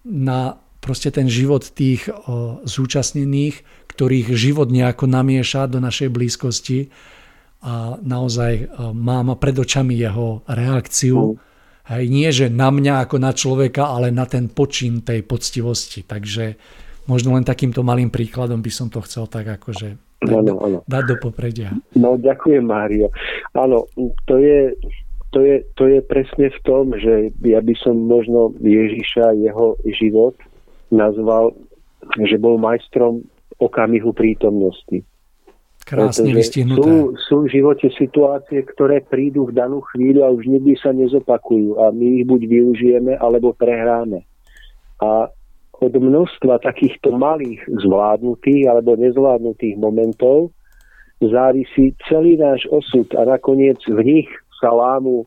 [0.01, 2.09] na proste ten život tých
[2.65, 3.61] zúčastnených,
[3.93, 6.89] ktorých život nejako namieša do našej blízkosti
[7.67, 11.35] a naozaj o, mám pred očami jeho reakciu.
[11.87, 16.03] Hej, nie, že na mňa ako na človeka, ale na ten počin tej poctivosti.
[16.03, 16.55] Takže
[17.11, 20.77] možno len takýmto malým príkladom by som to chcel tak akože dať, ano, ano.
[20.87, 21.75] dať do popredia.
[21.95, 23.11] No ďakujem Mário.
[23.55, 23.87] Áno,
[24.27, 24.75] to je,
[25.31, 30.35] to, je, to je presne v tom, že ja by som možno Ježiša, jeho život
[30.91, 31.51] nazval,
[32.23, 33.27] že bol majstrom
[33.59, 35.03] okamihu prítomnosti.
[35.87, 36.83] Krásne vystihnuté.
[36.83, 41.79] Sú, sú v živote situácie, ktoré prídu v danú chvíľu a už nikdy sa nezopakujú
[41.79, 44.27] a my ich buď využijeme, alebo prehráme.
[44.99, 45.31] A
[45.79, 50.51] od množstva takýchto malých zvládnutých alebo nezvládnutých momentov
[51.23, 54.29] závisí celý náš osud a nakoniec v nich
[54.59, 55.25] sa lámu e,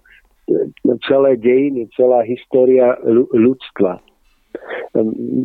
[1.09, 2.99] celé dejiny, celá história
[3.33, 4.03] ľudstva.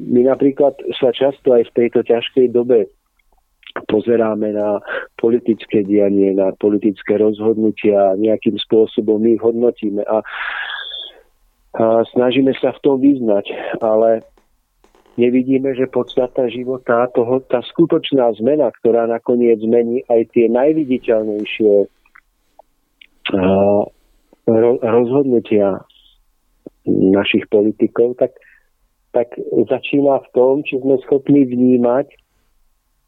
[0.09, 2.89] My napríklad sa často aj v tejto ťažkej dobe
[3.87, 4.79] pozeráme na
[5.19, 10.01] politické dianie, na politické rozhodnutia, nejakým spôsobom my ich hodnotíme.
[10.07, 10.23] A,
[11.75, 13.51] a snažíme sa v tom vyznať,
[13.83, 14.23] ale
[15.19, 21.73] nevidíme, že podstata života, toho, tá skutočná zmena, ktorá nakoniec zmení aj tie najviditeľnejšie
[24.85, 25.83] rozhodnutia
[26.85, 28.37] našich politikov, tak
[29.15, 29.31] tak
[29.71, 32.11] začína v tom, či sme schopní vnímať,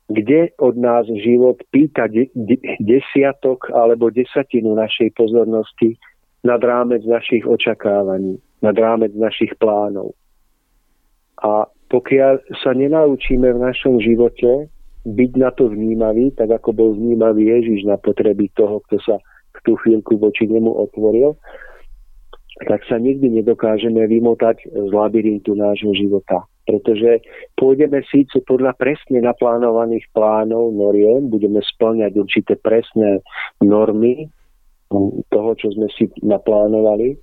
[0.08, 5.99] kde od nás život pýta de- de- desiatok alebo desatinu našej pozornosti
[6.47, 10.16] nad rámec našich očakávaní, nad rámec našich plánov.
[11.43, 14.72] A pokiaľ sa nenaučíme v našom živote
[15.08, 19.16] byť na to vnímavý, tak ako bol vnímavý Ježiš na potreby toho, kto sa
[19.55, 21.36] v tú chvíľku voči nemu otvoril,
[22.66, 26.47] tak sa nikdy nedokážeme vymotať z labyrintu nášho života.
[26.68, 27.24] Pretože
[27.55, 33.24] pôjdeme síce podľa presne naplánovaných plánov, noriem, budeme splňať určité presné
[33.63, 34.28] normy
[35.32, 37.15] toho, čo sme si naplánovali,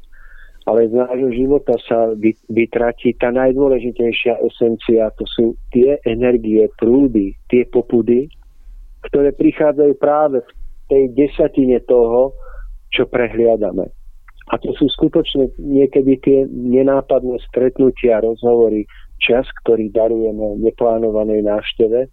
[0.64, 2.16] ale z nášho života sa
[2.48, 5.44] vytratí tá najdôležitejšia esencia, to sú
[5.76, 8.32] tie energie, prúdy, tie popudy,
[9.12, 10.50] ktoré prichádzajú práve v
[10.88, 12.32] tej desatine toho,
[12.88, 13.92] čo prehliadame.
[14.52, 18.88] A to sú skutočne niekedy tie nenápadné stretnutia, rozhovory,
[19.20, 22.10] čas, ktorý darujeme neplánovanej návšteve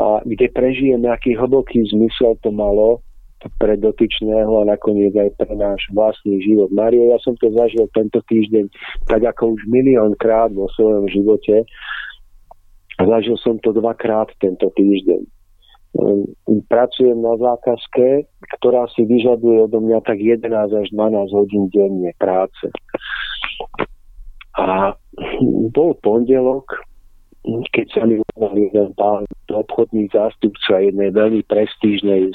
[0.00, 3.00] a kde prežijeme, aký hlboký zmysel to malo
[3.58, 6.70] pre dotyčného a nakoniec aj pre náš vlastný život.
[6.70, 8.70] Mario, ja som to zažil tento týždeň
[9.10, 11.66] tak ako už milión krát vo svojom živote.
[13.02, 15.26] Zažil som to dvakrát tento týždeň
[15.92, 16.32] Ehm,
[16.72, 18.24] pracujem na zákazke,
[18.56, 22.72] ktorá si vyžaduje odo mňa tak 11 až 12 hodín denne práce.
[24.58, 24.92] A
[25.72, 26.68] bol pondelok,
[27.72, 28.20] keď sa mi
[28.54, 32.30] jeden pán obchodný zástupca jednej veľmi prestížnej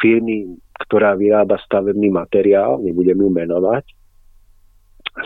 [0.00, 0.56] firmy,
[0.86, 3.84] ktorá vyrába stavebný materiál, nebudem ju menovať,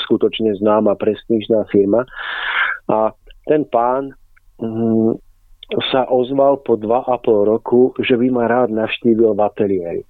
[0.09, 2.09] skutočne známa prestížná firma.
[2.89, 3.13] A
[3.47, 4.17] ten pán
[4.59, 5.21] hm,
[5.93, 10.03] sa ozval po dva a pol roku, že by ma rád navštívil v ateliéri.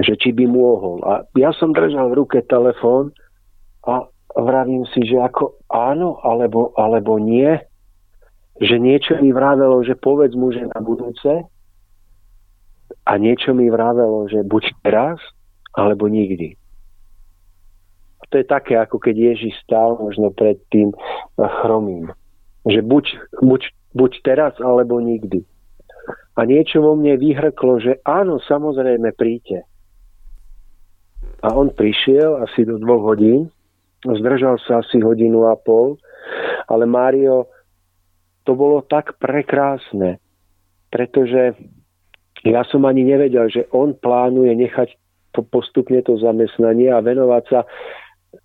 [0.00, 0.98] Že či by mohol.
[1.06, 3.14] A ja som držal v ruke telefón
[4.36, 7.58] vravím si, že ako áno, alebo, alebo nie.
[8.58, 11.46] Že niečo mi vravelo, že povedz mu, že na budúce.
[13.04, 15.18] A niečo mi vravelo, že buď teraz,
[15.74, 16.54] alebo nikdy.
[18.20, 20.94] A to je také, ako keď Ježiš stál možno pred tým
[21.36, 22.14] chromým.
[22.64, 23.04] Že buď,
[23.42, 23.62] buď
[23.94, 25.46] buď teraz alebo nikdy.
[26.34, 29.62] A niečo vo mne vyhrklo, že áno, samozrejme, príďte.
[31.46, 33.53] A on prišiel asi do dvoch hodín,
[34.04, 35.96] zdržal sa asi hodinu a pol,
[36.68, 37.48] ale Mário,
[38.44, 40.20] to bolo tak prekrásne,
[40.92, 41.56] pretože
[42.44, 44.88] ja som ani nevedel, že on plánuje nechať
[45.48, 47.60] postupne to zamestnanie a venovať sa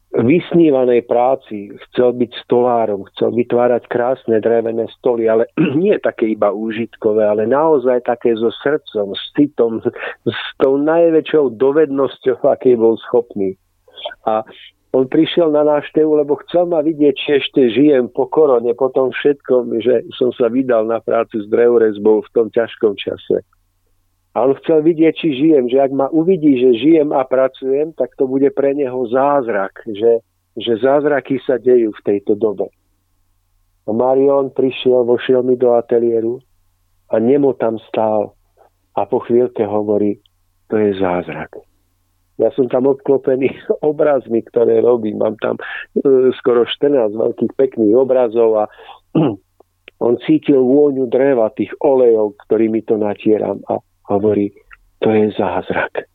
[0.10, 5.46] vysnívanej práci, chcel byť stolárom, chcel vytvárať krásne drevené stoly, ale
[5.84, 9.86] nie také iba úžitkové, ale naozaj také so srdcom, s citom,
[10.26, 13.54] s tou najväčšou dovednosťou, akej bol schopný.
[14.26, 14.42] A
[14.90, 19.14] on prišiel na návštevu, lebo chcel ma vidieť, či ešte žijem po korone, po tom
[19.14, 23.46] všetkom, že som sa vydal na prácu s drevorezbou v tom ťažkom čase.
[24.34, 28.18] A on chcel vidieť, či žijem, že ak ma uvidí, že žijem a pracujem, tak
[28.18, 30.26] to bude pre neho zázrak, že,
[30.58, 32.70] že zázraky sa dejú v tejto dobe.
[33.86, 36.42] A Marion prišiel, vošiel mi do ateliéru
[37.10, 38.38] a nemo tam stál
[38.94, 40.22] a po chvíľke hovorí,
[40.70, 41.69] to je zázrak.
[42.40, 43.52] Ja som tam obklopený
[43.92, 45.20] obrazmi, ktoré robím.
[45.20, 48.66] Mám tam e, skoro 14 veľkých pekných obrazov a
[50.08, 54.56] on cítil vôňu dreva, tých olejov, ktorými to natieram a hovorí,
[55.04, 56.08] to je zázrak.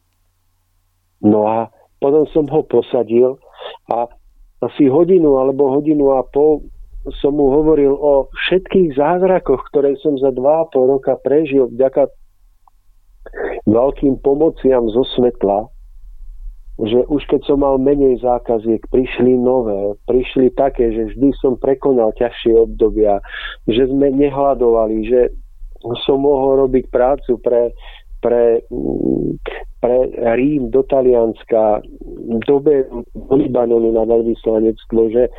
[1.21, 1.69] No a
[2.01, 3.37] potom som ho posadil
[3.93, 4.09] a
[4.65, 6.65] asi hodinu alebo hodinu a pol
[7.21, 12.09] som mu hovoril o všetkých zázrakoch, ktoré som za dva a pol roka prežil vďaka
[13.69, 15.69] veľkým pomociam zo svetla
[16.75, 22.11] že už keď som mal menej zákaziek, prišli nové, prišli také, že vždy som prekonal
[22.19, 23.23] ťažšie obdobia,
[23.71, 25.21] že sme nehľadovali, že
[26.03, 27.71] som mohol robiť prácu pre,
[28.19, 28.67] pre,
[29.79, 29.97] pre
[30.35, 31.87] Rím do Talianska,
[32.43, 35.31] do, do Libanonu na veľvyslanectvo, že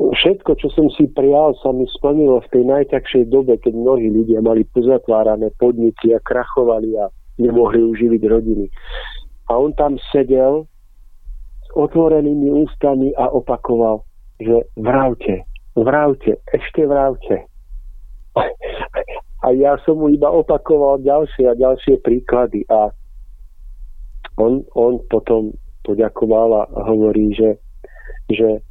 [0.00, 4.40] všetko, čo som si prijal, sa mi splnilo v tej najťažšej dobe, keď mnohí ľudia
[4.40, 8.66] mali pozatvárané podniky a krachovali a nemohli uživiť rodiny
[9.48, 10.64] a on tam sedel
[11.64, 14.04] s otvorenými ústami a opakoval,
[14.40, 15.44] že vravte,
[15.76, 17.44] vravte, ešte vravte.
[19.44, 22.88] A ja som mu iba opakoval ďalšie a ďalšie príklady a
[24.40, 25.52] on, on potom
[25.84, 27.60] poďakoval a hovorí, že,
[28.32, 28.64] že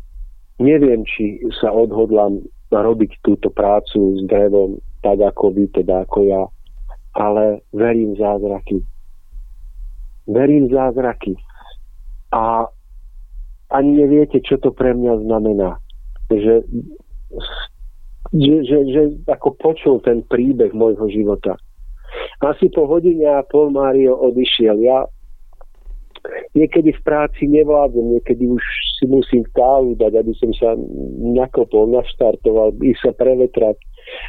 [0.57, 2.41] neviem, či sa odhodlám
[2.73, 6.43] robiť túto prácu s drevom tak ako vy, teda ako ja,
[7.19, 8.77] ale verím v zázraky
[10.27, 11.35] verím zázraky.
[12.33, 12.67] A
[13.73, 15.69] ani neviete, čo to pre mňa znamená.
[16.29, 16.65] Že,
[18.33, 21.57] že, že, že ako počul ten príbeh môjho života.
[22.43, 24.77] Asi po hodine a pol Mário odišiel.
[24.83, 25.09] Ja
[26.55, 28.63] niekedy v práci nevládzem, niekedy už
[28.99, 30.75] si musím kávu dať, aby som sa
[31.19, 33.75] nakopol, naštartoval, i sa prevetrať.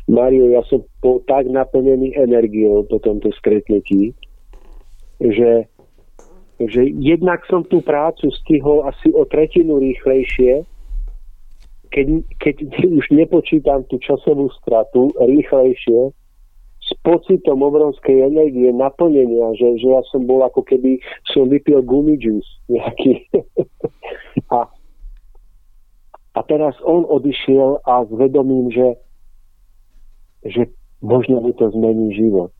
[0.08, 4.14] Mário, ja som bol tak naplnený energiou po tomto stretnutí,
[5.20, 5.66] že
[6.54, 10.62] Takže jednak som tú prácu stihol asi o tretinu rýchlejšie,
[11.90, 12.06] keď,
[12.38, 12.56] keď
[12.94, 16.14] už nepočítam tú časovú stratu, rýchlejšie,
[16.84, 21.00] s pocitom obrovskej energie, naplnenia, že, že ja som bol ako keby
[21.32, 23.24] som vypil gummy juice nejaký.
[24.56, 24.68] a,
[26.36, 28.88] a teraz on odišiel a s vedomím, že,
[30.44, 30.62] že
[31.00, 32.52] možno mi to zmení život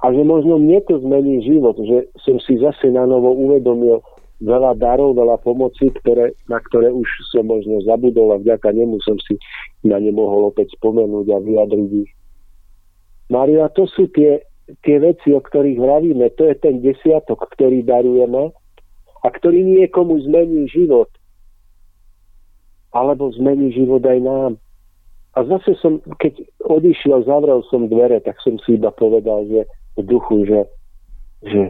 [0.00, 4.00] a že možno mne to zmení život, že som si zase na novo uvedomil
[4.40, 9.20] veľa darov, veľa pomoci, ktoré, na ktoré už som možno zabudol a vďaka nemu som
[9.20, 9.36] si
[9.84, 12.12] na ne mohol opäť spomenúť a vyjadriť ich.
[13.28, 14.40] Maria, to sú tie,
[14.82, 16.32] tie veci, o ktorých vravíme.
[16.40, 18.50] To je ten desiatok, ktorý darujeme
[19.20, 21.12] a ktorý niekomu zmení život.
[22.90, 24.52] Alebo zmení život aj nám.
[25.38, 29.62] A zase som, keď odišiel, zavrel som dvere, tak som si iba povedal, že
[30.02, 30.60] duchu, že,
[31.44, 31.62] že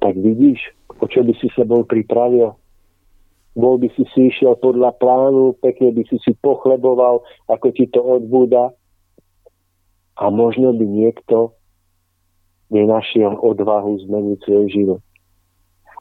[0.00, 0.60] tak vidíš,
[1.00, 2.52] o čo by si sa bol pripravil.
[3.54, 8.02] Bol by si si išiel podľa plánu, pekne by si si pochleboval, ako ti to
[8.02, 8.74] odbúda.
[10.18, 11.54] A možno by niekto
[12.74, 15.02] nenašiel odvahu zmeniť svoj život.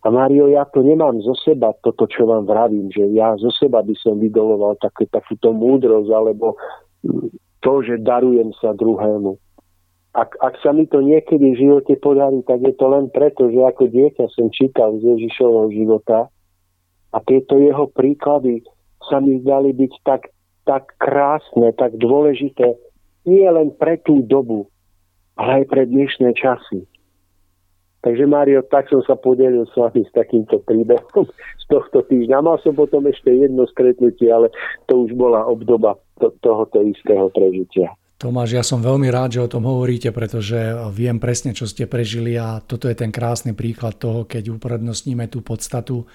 [0.03, 3.79] A Mario, ja to nemám zo seba, toto, čo vám vravím, že ja zo seba
[3.79, 6.59] by som vydoloval také, takúto múdrosť, alebo
[7.63, 9.39] to, že darujem sa druhému
[10.13, 13.57] ak, ak sa mi to niekedy v živote podarí, tak je to len preto, že
[13.65, 16.29] ako dieťa som čítal z Ježišovho života
[17.09, 18.61] a tieto jeho príklady
[19.09, 20.29] sa mi zdali byť tak,
[20.69, 22.77] tak krásne, tak dôležité,
[23.25, 24.69] nie len pre tú dobu,
[25.33, 26.85] ale aj pre dnešné časy.
[28.03, 32.43] Takže Mário, tak som sa podelil s vami s takýmto príbehom z tohto týždňa.
[32.43, 34.51] Mal som potom ešte jedno stretnutie, ale
[34.91, 37.95] to už bola obdoba to, tohoto istého prežitia.
[38.23, 40.55] Tomáš, ja som veľmi rád, že o tom hovoríte, pretože
[40.95, 45.43] viem presne, čo ste prežili a toto je ten krásny príklad toho, keď uprednostníme tú
[45.43, 46.07] podstatu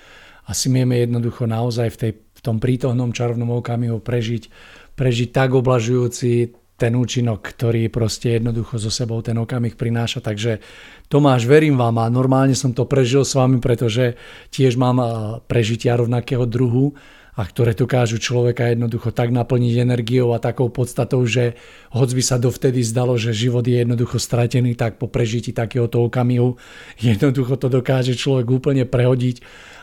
[0.48, 4.48] a smieme jednoducho naozaj v, tej, v tom prítomnom čarovnom okamihu prežiť,
[4.96, 10.24] prežiť tak oblažujúci ten účinok, ktorý proste jednoducho so sebou ten okamih prináša.
[10.24, 10.64] Takže
[11.12, 14.16] Tomáš, verím vám a normálne som to prežil s vami, pretože
[14.48, 14.96] tiež mám
[15.44, 16.96] prežitia rovnakého druhu
[17.39, 21.55] a ktoré dokážu človeka jednoducho tak naplniť energiou a takou podstatou, že
[21.95, 26.59] hoď by sa dovtedy zdalo, že život je jednoducho stratený, tak po prežití takéhoto okamihu
[26.99, 29.39] jednoducho to dokáže človek úplne prehodiť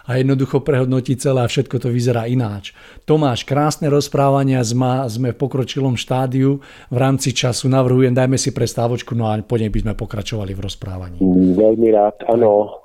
[0.06, 2.78] a jednoducho prehodnotiť celé a všetko to vyzerá ináč.
[3.10, 6.62] Tomáš, krásne rozprávania, sme v pokročilom štádiu.
[6.94, 10.62] V rámci času navrhujem, dajme si prestávočku, no a po nej by sme pokračovali v
[10.62, 11.18] rozprávaní.
[11.58, 12.85] Veľmi rád, áno.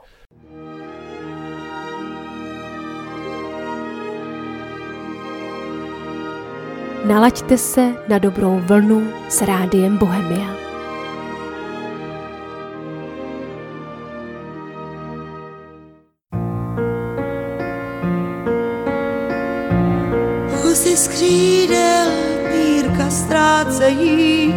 [7.05, 10.48] Nalaďte se na dobrou vlnu s rádiem Bohemia.
[20.62, 22.07] Kusy skřídel
[22.53, 24.55] pírka ztrácejí,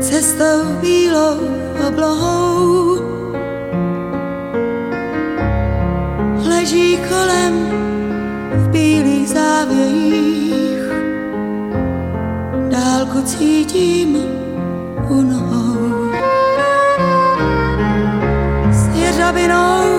[0.00, 1.38] cestou bílou
[1.88, 2.98] oblohou
[6.48, 7.67] leží kolem
[9.66, 10.82] bílých závějích
[12.70, 14.16] dálku cítím
[15.08, 16.10] u nohou.
[18.72, 19.97] S jeřabinou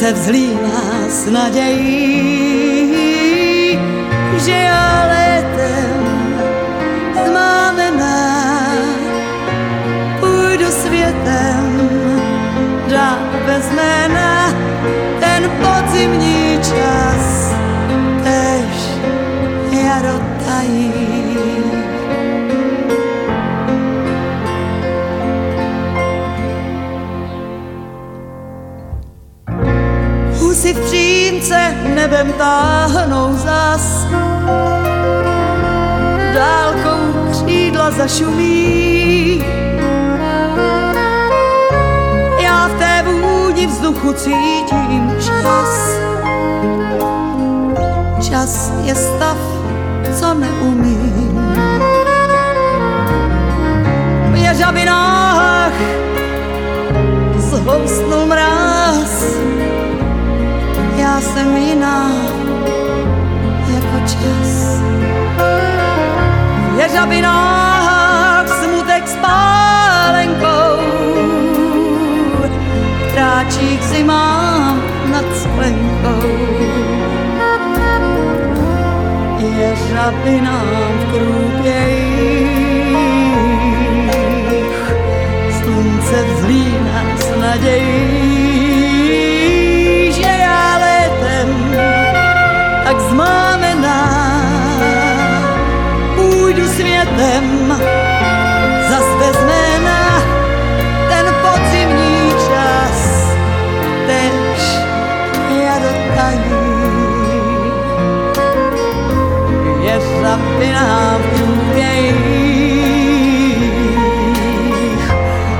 [0.00, 2.88] slunce vzlívá s nadějí,
[4.44, 6.04] že já létem
[7.26, 8.72] zmámená
[10.20, 11.90] půjdu světem
[12.90, 14.54] dál bez jména
[15.20, 17.19] ten podzimní čas
[31.50, 34.06] přímce nebem táhnou zas,
[36.34, 39.44] dálkou křídla zašumí.
[42.38, 45.90] Já v té vůni vzduchu cítím čas.
[48.30, 49.38] Čas je stav,
[50.18, 51.54] co neumím.
[54.32, 55.72] V jeřabinách
[57.38, 58.19] zhoustnul
[61.20, 62.12] Jsem jiná
[63.74, 64.80] jako čas.
[66.74, 70.80] V jeřabinách smutek s pálenkou
[73.14, 76.28] kráčí k zimám nad sklenkou.
[79.58, 82.50] Je žabinám v krůpějích,
[85.60, 88.29] slunce vzlíná s nadějí,
[110.36, 112.20] V průbějích,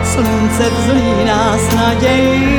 [0.04, 2.49] slunce vzlíná s nadějí,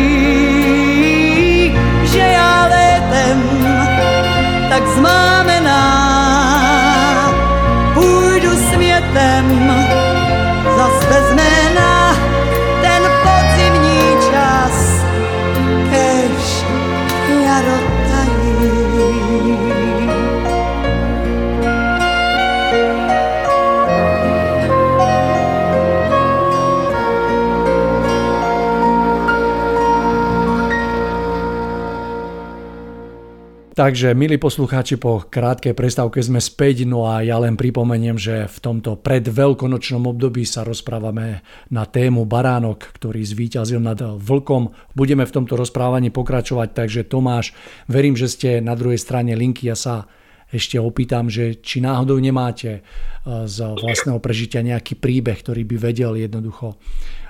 [33.72, 38.58] Takže, milí poslucháči, po krátkej prestávke sme späť, no a ja len pripomeniem, že v
[38.60, 41.40] tomto predveľkonočnom období sa rozprávame
[41.72, 44.76] na tému baránok, ktorý zvíťazil nad vlkom.
[44.92, 47.56] Budeme v tomto rozprávaní pokračovať, takže Tomáš,
[47.88, 49.72] verím, že ste na druhej strane linky.
[49.72, 50.12] Ja sa
[50.52, 56.20] ešte opýtam, že či náhodou nemáte eh, z vlastného prežitia nejaký príbeh, ktorý by vedel
[56.20, 56.76] jednoducho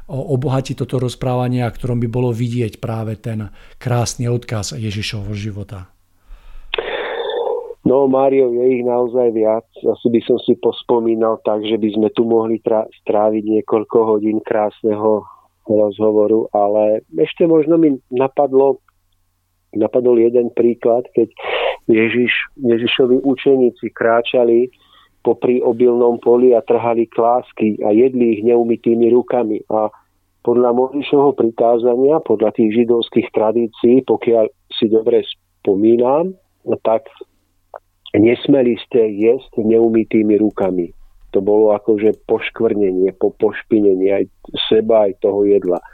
[0.09, 6.00] obohatiť toto rozprávanie a ktorom by bolo vidieť práve ten krásny odkaz Ježišovho života.
[7.91, 9.67] No, Mário, je ich naozaj viac.
[9.83, 14.39] Asi by som si pospomínal tak, že by sme tu mohli tra- stráviť niekoľko hodín
[14.39, 15.27] krásneho
[15.67, 18.79] rozhovoru, ale ešte možno mi napadlo,
[19.75, 21.35] napadol jeden príklad, keď
[21.91, 22.31] Ježiš,
[22.63, 24.71] Ježišovi učeníci kráčali
[25.19, 29.67] popri obilnom poli a trhali klásky a jedli ich neumytými rukami.
[29.67, 29.91] A
[30.47, 34.47] podľa Mojžišovho prikázania, podľa tých židovských tradícií, pokiaľ
[34.79, 36.39] si dobre spomínam,
[36.87, 37.11] tak
[38.15, 40.91] nesmeli ste jesť neumytými rukami.
[41.31, 44.25] To bolo akože poškvrnenie, po, pošpinenie aj
[44.67, 45.79] seba, aj toho jedla.
[45.79, 45.87] E,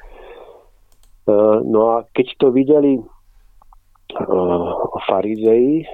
[1.61, 3.03] no a keď to videli e,
[5.05, 5.85] farizei,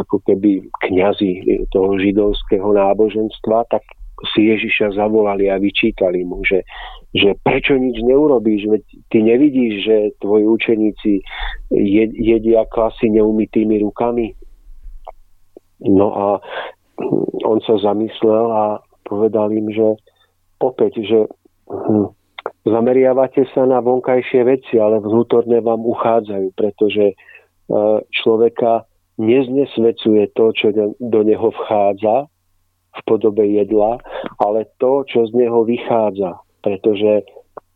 [0.00, 3.84] ako keby kňazi toho židovského náboženstva, tak
[4.32, 6.64] si Ježiša zavolali a vyčítali mu, že,
[7.16, 11.12] že prečo nič neurobíš, veď ty nevidíš, že tvoji učeníci
[12.20, 14.36] jedia klasy neumytými rukami.
[15.86, 16.26] No a
[17.44, 18.64] on sa zamyslel a
[19.08, 19.96] povedal im, že
[20.60, 21.20] opäť, že
[21.66, 22.12] hm,
[22.68, 27.14] zameriavate sa na vonkajšie veci, ale vnútorné vám uchádzajú, pretože e,
[28.12, 28.84] človeka
[29.16, 32.28] neznesvecuje to, čo do neho vchádza,
[32.90, 34.02] v podobe jedla,
[34.42, 36.42] ale to, čo z neho vychádza.
[36.58, 37.22] Pretože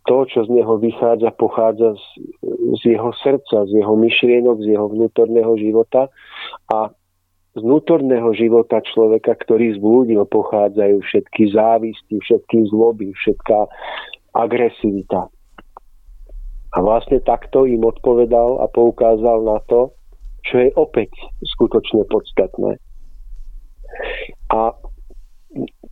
[0.04, 2.06] to, čo z neho vychádza, pochádza z,
[2.82, 6.12] z jeho srdca, z jeho myšlienok, z jeho vnútorného života
[6.68, 6.92] a
[7.54, 13.58] z vnútorného života človeka, ktorý zblúdil, pochádzajú všetky závisti, všetky zloby, všetká
[14.34, 15.30] agresivita.
[16.74, 19.94] A vlastne takto im odpovedal a poukázal na to,
[20.42, 21.14] čo je opäť
[21.54, 22.82] skutočne podstatné.
[24.50, 24.74] A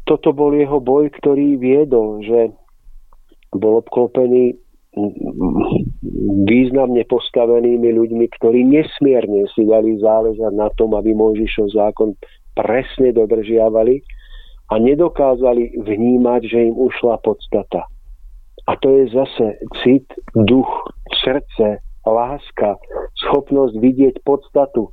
[0.02, 2.50] toto bol jeho boj, ktorý viedol, že
[3.54, 4.58] bol obklopený
[6.44, 12.12] významne postavenými ľuďmi, ktorí nesmierne si dali záležať na tom, aby Mojžišov zákon
[12.52, 14.04] presne dodržiavali
[14.68, 17.88] a nedokázali vnímať, že im ušla podstata.
[18.68, 19.46] A to je zase
[19.80, 20.68] cit, duch,
[21.24, 22.76] srdce, láska,
[23.26, 24.92] schopnosť vidieť podstatu,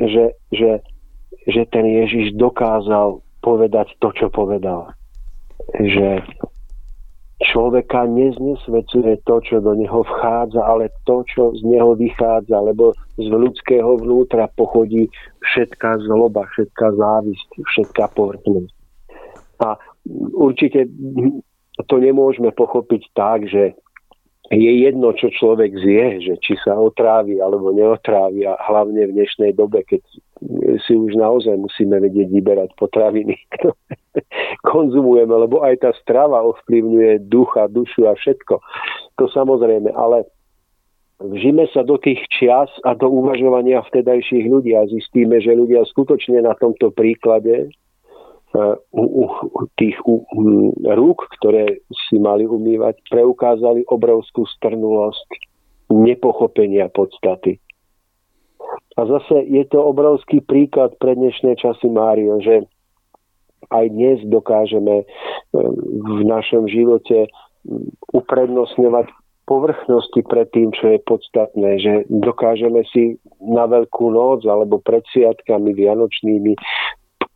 [0.00, 0.80] že, že,
[1.44, 4.96] že ten Ježiš dokázal povedať to, čo povedal.
[5.76, 6.24] Že
[7.40, 13.28] človeka neznesvecuje to, čo do neho vchádza, ale to, čo z neho vychádza, lebo z
[13.32, 15.08] ľudského vnútra pochodí
[15.40, 18.72] všetká zloba, všetká závisť, všetká povrchnosť.
[19.64, 19.76] A
[20.36, 20.88] určite
[21.88, 23.72] to nemôžeme pochopiť tak, že
[24.50, 29.54] je jedno, čo človek zje, že či sa otrávi alebo neotrávi a hlavne v dnešnej
[29.54, 30.02] dobe, keď
[30.82, 33.78] si už naozaj musíme vedieť vyberať potraviny, ktoré
[34.66, 38.58] konzumujeme, lebo aj tá strava ovplyvňuje ducha, dušu a všetko.
[39.22, 40.26] To samozrejme, ale
[41.22, 46.42] vžime sa do tých čias a do uvažovania vtedajších ľudí a zistíme, že ľudia skutočne
[46.42, 47.70] na tomto príklade
[48.90, 49.24] u, u,
[49.78, 50.26] tých u,
[50.82, 55.28] rúk, ktoré si mali umývať, preukázali obrovskú strnulosť
[55.90, 57.58] nepochopenia podstaty.
[58.98, 62.66] A zase je to obrovský príklad pre dnešné časy Mário, že
[63.70, 65.06] aj dnes dokážeme
[65.54, 67.30] v našom živote
[68.14, 69.06] uprednostňovať
[69.50, 75.74] povrchnosti pred tým, čo je podstatné, že dokážeme si na Veľkú noc alebo pred sviatkami
[75.74, 76.54] vianočnými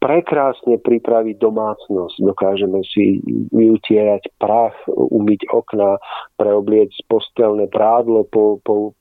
[0.04, 2.20] prekrásne pripraviť domácnosť.
[2.20, 3.24] Dokážeme si
[3.56, 5.96] vyutierať prach, umyť okna,
[6.36, 8.92] preobliec postelné prádlo, po, po,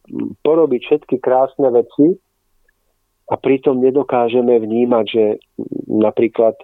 [0.47, 2.15] porobiť všetky krásne veci
[3.27, 5.25] a pritom nedokážeme vnímať, že
[5.91, 6.55] napríklad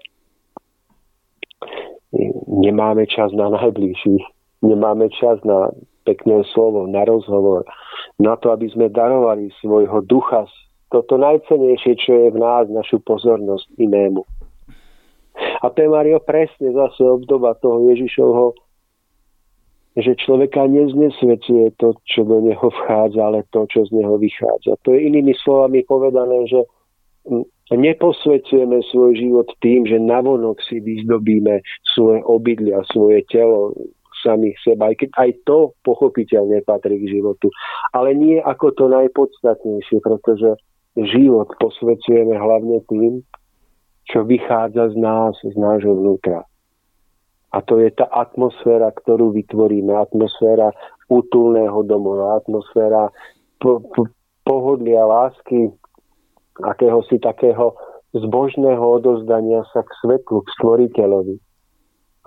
[2.47, 4.23] nemáme čas na najbližších,
[4.63, 5.67] nemáme čas na
[6.07, 7.67] pekné slovo, na rozhovor,
[8.23, 10.47] na to, aby sme darovali svojho ducha,
[10.89, 14.21] toto najcenejšie, čo je v nás, našu pozornosť inému.
[15.63, 18.57] A to je, Mario, presne zase obdoba toho Ježišovho,
[19.99, 24.79] že človeka neznesvecuje to, čo do neho vchádza, ale to, čo z neho vychádza.
[24.85, 26.61] To je inými slovami povedané, že
[27.69, 31.61] neposvecujeme svoj život tým, že navonok si vyzdobíme
[31.93, 33.75] svoje obydlia, svoje telo,
[34.19, 37.47] samých seba, aj keď aj to pochopiteľne patrí k životu.
[37.95, 40.59] Ale nie ako to najpodstatnejšie, pretože
[41.07, 43.23] život posvecujeme hlavne tým,
[44.09, 46.43] čo vychádza z nás, z nášho vnútra.
[47.49, 50.69] A to je tá atmosféra, ktorú vytvoríme, atmosféra
[51.09, 53.09] útulného domova, atmosféra
[53.57, 54.05] po, po,
[54.45, 55.73] pohodlia, lásky,
[56.61, 57.73] akéhosi takého
[58.13, 61.37] zbožného odozdania sa k svetlu, k stvoriteľovi.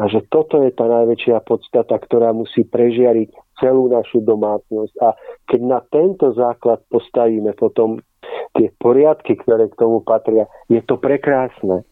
[0.00, 4.94] A že toto je tá najväčšia podstata, ktorá musí prežiariť celú našu domácnosť.
[4.98, 5.14] A
[5.46, 8.02] keď na tento základ postavíme potom
[8.56, 11.84] tie poriadky, ktoré k tomu patria, je to prekrásne.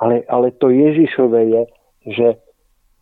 [0.00, 1.62] Ale, ale to Ježišové je,
[2.10, 2.26] že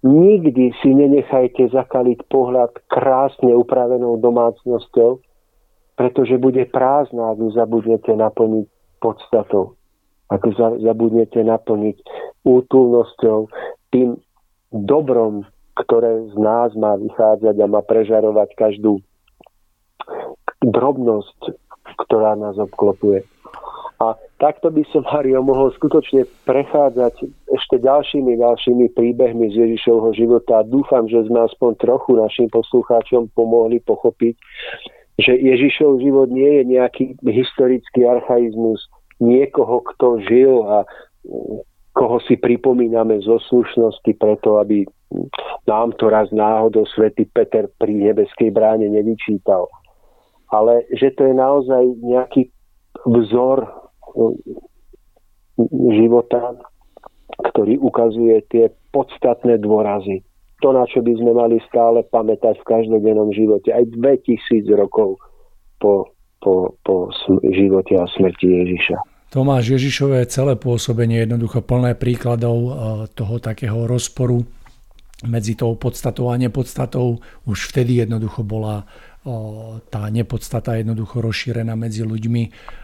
[0.02, 5.22] nikdy si nenechajte zakaliť pohľad krásne upravenou domácnosťou,
[5.94, 8.66] pretože bude prázdna, ak ju zabudnete naplniť
[8.98, 9.78] podstatou.
[10.32, 11.96] Ak ju zabudnete naplniť
[12.42, 13.52] útulnosťou,
[13.92, 14.16] tým
[14.72, 15.44] dobrom,
[15.76, 19.04] ktoré z nás má vychádzať a má prežarovať každú
[20.64, 21.58] drobnosť,
[21.97, 23.24] ktorá nás obklopuje.
[24.02, 27.23] A takto by som, Mario, mohol skutočne prechádzať
[27.55, 33.78] ešte ďalšími, ďalšími príbehmi z Ježišovho života dúfam, že sme aspoň trochu našim poslucháčom pomohli
[33.78, 34.35] pochopiť,
[35.23, 38.90] že Ježišov život nie je nejaký historický archaizmus
[39.23, 40.82] niekoho, kto žil a
[41.94, 44.82] koho si pripomíname zo slušnosti preto, aby
[45.69, 49.69] nám to raz náhodou svätý Peter pri nebeskej bráne nevyčítal.
[50.52, 52.52] Ale že to je naozaj nejaký
[53.08, 53.64] vzor
[55.96, 56.60] života,
[57.40, 60.20] ktorý ukazuje tie podstatné dôrazy.
[60.60, 65.18] To, na čo by sme mali stále pamätať v každodennom živote, aj 2000 rokov
[65.82, 67.10] po, po, po
[67.50, 68.96] živote a smrti Ježiša.
[69.32, 72.72] Tomáš Ježišové celé pôsobenie je jednoducho plné príkladov eh,
[73.16, 74.44] toho takého rozporu
[75.24, 77.18] medzi tou podstatou a nepodstatou.
[77.48, 78.84] Už vtedy jednoducho bola
[79.86, 82.43] tá nepodstata jednoducho rozšírená medzi ľuďmi.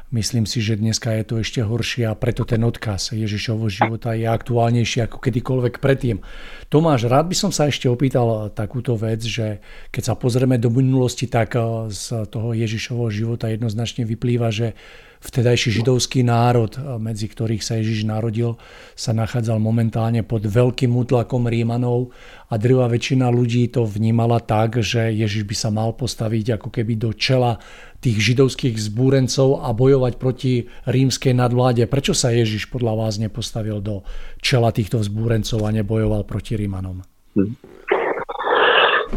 [0.08, 4.24] Myslím si, že dneska je to ešte horšie a preto ten odkaz Ježišovho života je
[4.24, 6.24] aktuálnejší ako kedykoľvek predtým.
[6.72, 9.60] Tomáš, rád by som sa ešte opýtal takúto vec, že
[9.92, 11.52] keď sa pozrieme do minulosti, tak
[11.92, 14.72] z toho Ježišovho života jednoznačne vyplýva, že
[15.18, 18.54] vtedajší židovský národ, medzi ktorých sa Ježiš narodil,
[18.94, 22.14] sa nachádzal momentálne pod veľkým útlakom Rímanov
[22.48, 26.94] a drvá väčšina ľudí to vnímala tak, že Ježiš by sa mal postaviť ako keby
[26.96, 27.58] do čela
[27.98, 31.90] tých židovských zbúrencov a bojovať proti rímskej nadvláde.
[31.90, 34.06] Prečo sa Ježiš podľa vás nepostavil do
[34.38, 37.02] čela týchto vzbúrencov a nebojoval proti Rímanom?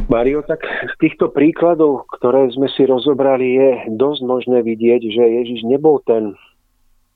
[0.09, 5.61] Mario, tak z týchto príkladov, ktoré sme si rozobrali, je dosť možné vidieť, že Ježiš
[5.67, 6.33] nebol ten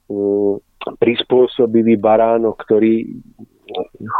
[0.07, 0.61] um,
[1.01, 3.09] prispôsobivý baránok, ktorý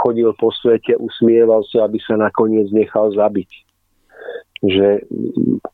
[0.01, 3.49] chodil po svete, usmieval sa, aby sa nakoniec nechal zabiť.
[4.65, 4.87] Že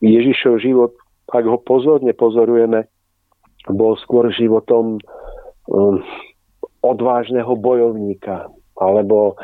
[0.04, 0.92] Ježišov život,
[1.30, 2.88] ak ho pozorne pozorujeme,
[3.70, 4.98] bol skôr životom
[5.70, 6.02] um,
[6.82, 9.38] odvážneho bojovníka alebo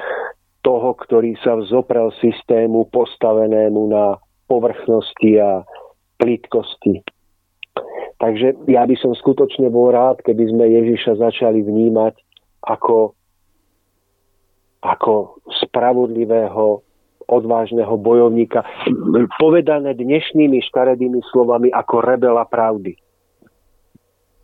[0.67, 4.19] toho, ktorý sa vzoprel systému postavenému na
[4.51, 5.63] povrchnosti a
[6.19, 7.07] plítkosti.
[8.19, 12.19] Takže ja by som skutočne bol rád, keby sme Ježiša začali vnímať
[12.67, 13.15] ako,
[14.83, 16.83] ako spravodlivého,
[17.29, 18.65] odvážneho bojovníka.
[19.37, 22.97] Povedané dnešnými škaredými slovami ako rebela pravdy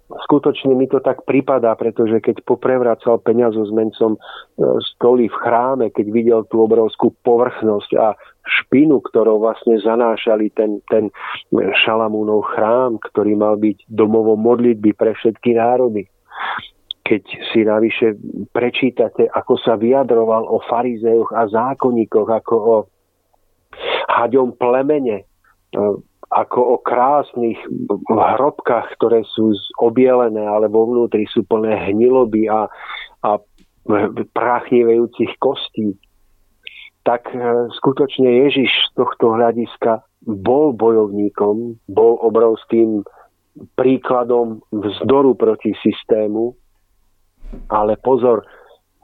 [0.04, 3.18] skutočne mi to tak pripadá, pretože keď poprevracal
[3.64, 4.18] s mencom e,
[4.94, 11.08] stoly v chráme, keď videl tú obrovskú povrchnosť a špinu, ktorou vlastne zanášali ten, ten
[11.54, 16.06] Šalamúnov chrám, ktorý mal byť domovom modlitby pre všetky národy.
[17.04, 17.22] Keď
[17.52, 18.16] si navyše
[18.48, 22.76] prečítate, ako sa vyjadroval o farizejoch a zákonníkoch, ako o
[24.08, 25.24] haďom plemene, e,
[26.32, 27.60] ako o krásnych
[28.08, 32.66] hrobkách, ktoré sú obielené, ale vo vnútri sú plné hniloby a,
[33.20, 33.30] a
[34.32, 35.92] práchnivejúcich kostí,
[37.04, 43.04] tak e, skutočne Ježiš z tohto hľadiska bol bojovníkom, bol obrovským
[43.76, 46.56] príkladom vzdoru proti systému,
[47.68, 48.44] ale pozor,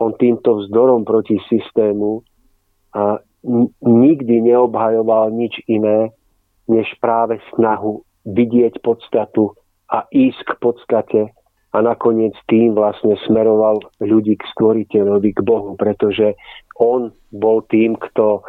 [0.00, 2.24] on týmto vzdorom proti systému
[2.96, 3.20] a
[3.84, 6.12] nikdy neobhajoval nič iné,
[6.68, 9.56] než práve snahu vidieť podstatu
[9.90, 11.20] a ísť k podstate
[11.70, 16.34] a nakoniec tým vlastne smeroval ľudí k stvoriteľovi, k Bohu, pretože
[16.78, 18.42] on bol tým, kto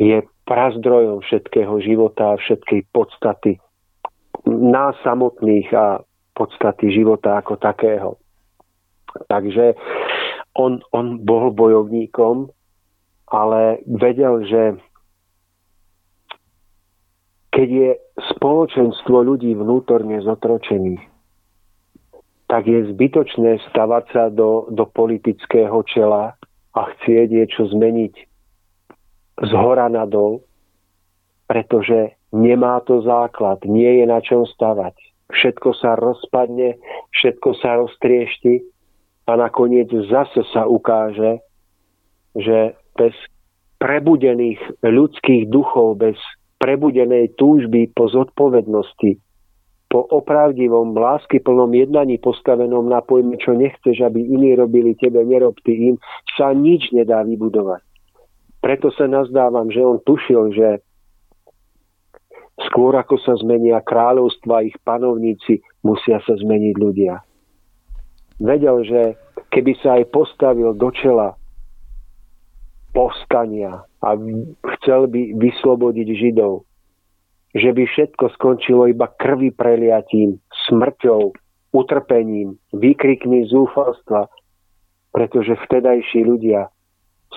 [0.00, 3.60] je prazdrojom všetkého života a všetkej podstaty
[4.50, 6.00] nás samotných a
[6.34, 8.16] podstaty života ako takého.
[9.28, 9.74] Takže
[10.54, 12.50] on, on bol bojovníkom,
[13.30, 14.62] ale vedel, že
[17.50, 17.90] keď je
[18.34, 21.02] spoločenstvo ľudí vnútorne zotročených,
[22.50, 26.34] tak je zbytočné stavať sa do, do politického čela
[26.74, 28.14] a chcieť niečo zmeniť
[29.40, 30.42] z hora nadol,
[31.46, 34.94] pretože nemá to základ, nie je na čom stavať.
[35.30, 36.74] Všetko sa rozpadne,
[37.14, 38.66] všetko sa roztriešti
[39.30, 41.38] a nakoniec zase sa ukáže,
[42.34, 43.14] že bez
[43.78, 46.18] prebudených ľudských duchov, bez
[46.60, 49.16] prebudenej túžby po zodpovednosti,
[49.90, 55.94] po opravdivom, láskyplnom jednaní postavenom na pojme, čo nechceš, aby iní robili tebe, nerob ty
[55.94, 55.96] im,
[56.38, 57.82] sa nič nedá vybudovať.
[58.60, 60.68] Preto sa nazdávam, že on tušil, že
[62.68, 67.24] skôr ako sa zmenia kráľovstva, ich panovníci, musia sa zmeniť ľudia.
[68.40, 69.00] Vedel, že
[69.52, 71.36] keby sa aj postavil do čela
[72.90, 74.16] povstania, a
[74.80, 76.64] chcel by vyslobodiť Židov.
[77.52, 80.40] Že by všetko skončilo iba krvi preliatím,
[80.70, 81.36] smrťou,
[81.76, 84.26] utrpením, výkrikmi zúfalstva,
[85.12, 86.70] pretože vtedajší ľudia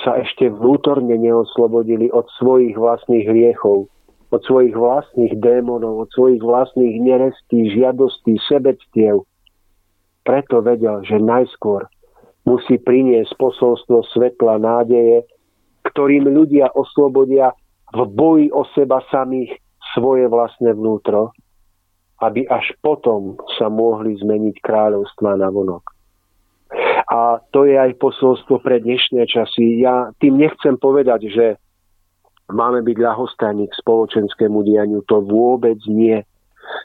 [0.02, 3.90] sa ešte vnútorne neoslobodili od svojich vlastných hriechov,
[4.34, 9.26] od svojich vlastných démonov, od svojich vlastných nerestí, žiadostí, sebectiev.
[10.24, 11.88] Preto vedel, že najskôr
[12.48, 15.28] musí priniesť posolstvo svetla nádeje,
[15.88, 17.52] ktorým ľudia oslobodia
[17.91, 19.60] v boji o seba samých
[19.94, 21.36] svoje vlastné vnútro,
[22.24, 25.84] aby až potom sa mohli zmeniť kráľovstva na vonok.
[27.14, 29.84] A to je aj posolstvo pre dnešné časy.
[29.84, 31.45] Ja tým nechcem povedať, že
[32.50, 35.06] máme byť ľahostajní k spoločenskému dianiu.
[35.06, 36.26] To vôbec nie.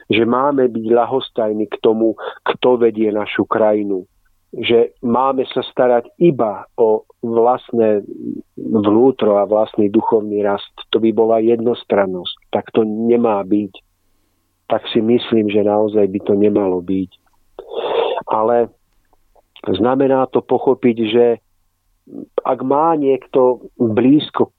[0.09, 4.05] Že máme byť ľahostajní k tomu, kto vedie našu krajinu.
[4.49, 8.01] Že máme sa starať iba o vlastné
[8.57, 10.73] vnútro a vlastný duchovný rast.
[10.89, 12.49] To by bola jednostrannosť.
[12.49, 13.73] Tak to nemá byť.
[14.69, 17.11] Tak si myslím, že naozaj by to nemalo byť.
[18.29, 18.69] Ale
[19.67, 21.25] Znamená to pochopiť, že
[22.47, 24.55] ak má niekto blízko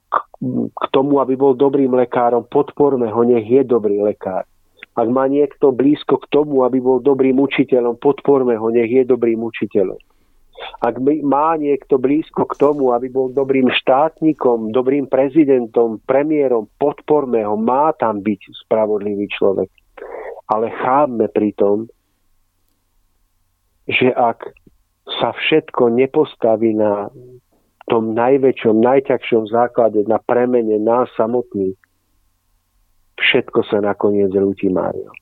[0.71, 4.45] k tomu, aby bol dobrým lekárom, podporme ho, nech je dobrý lekár.
[5.01, 9.41] Ak má niekto blízko k tomu, aby bol dobrým učiteľom, podporme ho, nech je dobrým
[9.41, 9.97] učiteľom.
[10.85, 17.57] Ak má niekto blízko k tomu, aby bol dobrým štátnikom, dobrým prezidentom, premiérom, podporme ho,
[17.57, 19.73] má tam byť spravodlivý človek.
[20.53, 21.89] Ale chápme pritom,
[23.89, 24.53] že ak
[25.17, 27.09] sa všetko nepostaví na
[27.89, 31.80] tom najväčšom, najťažšom základe, na premene nás samotných,
[33.21, 35.13] všetko sa nakoniec rúti Mário.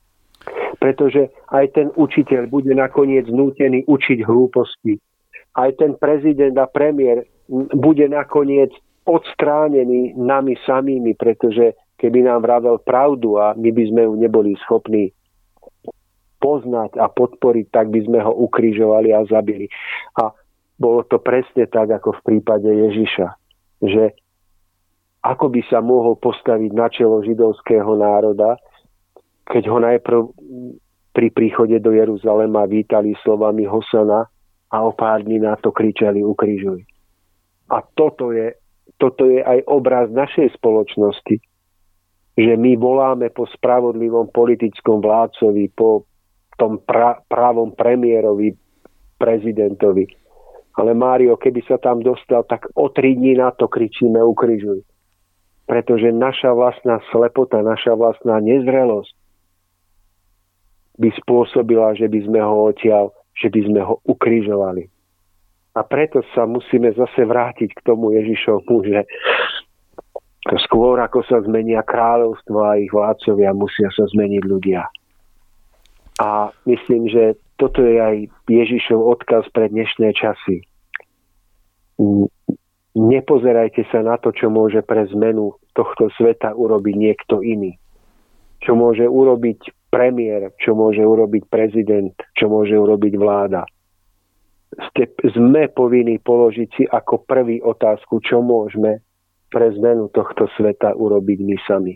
[0.78, 4.96] Pretože aj ten učiteľ bude nakoniec nútený učiť hlúposti.
[5.58, 7.26] Aj ten prezident a premiér
[7.74, 8.70] bude nakoniec
[9.08, 15.10] odstránený nami samými, pretože keby nám vravel pravdu a my by sme ju neboli schopní
[16.38, 19.66] poznať a podporiť, tak by sme ho ukrižovali a zabili.
[20.22, 20.30] A
[20.78, 23.26] bolo to presne tak, ako v prípade Ježiša.
[23.82, 24.14] Že
[25.22, 28.54] ako by sa mohol postaviť na čelo židovského národa,
[29.48, 30.20] keď ho najprv
[31.10, 34.30] pri príchode do Jeruzalema vítali slovami Hosana
[34.70, 36.84] a o pár dní na to kričali ukrižuj.
[37.72, 38.54] A toto je,
[39.00, 41.36] toto je aj obraz našej spoločnosti,
[42.38, 46.06] že my voláme po spravodlivom politickom vládcovi, po
[46.54, 48.54] tom pra, právom premiérovi,
[49.18, 50.06] prezidentovi.
[50.78, 54.86] Ale Mário, keby sa tam dostal, tak o tri dní na to kričíme ukrižuj.
[55.68, 59.12] Pretože naša vlastná slepota, naša vlastná nezrelosť
[60.98, 64.88] by spôsobila, že by sme ho odtiaľ, že by sme ho ukrižovali.
[65.78, 69.06] A preto sa musíme zase vrátiť k tomu Ježišovmu, že
[70.66, 74.82] skôr ako sa zmenia kráľovstvo a ich vládcovia, musia sa zmeniť ľudia.
[76.18, 78.16] A myslím, že toto je aj
[78.50, 80.66] Ježišov odkaz pre dnešné časy.
[82.96, 87.76] Nepozerajte sa na to, čo môže pre zmenu tohto sveta urobiť niekto iný.
[88.64, 93.64] Čo môže urobiť premiér, čo môže urobiť prezident, čo môže urobiť vláda.
[94.92, 99.00] Ste, sme povinní položiť si ako prvý otázku, čo môžeme
[99.48, 101.94] pre zmenu tohto sveta urobiť my sami.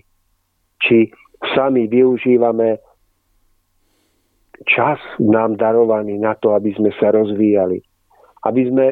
[0.81, 1.12] Či
[1.52, 2.81] sami využívame
[4.64, 7.82] čas nám darovaný na to, aby sme sa rozvíjali.
[8.47, 8.86] Aby sme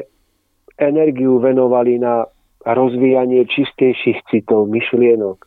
[0.81, 2.25] energiu venovali na
[2.65, 5.45] rozvíjanie čistejších citov, myšlienok.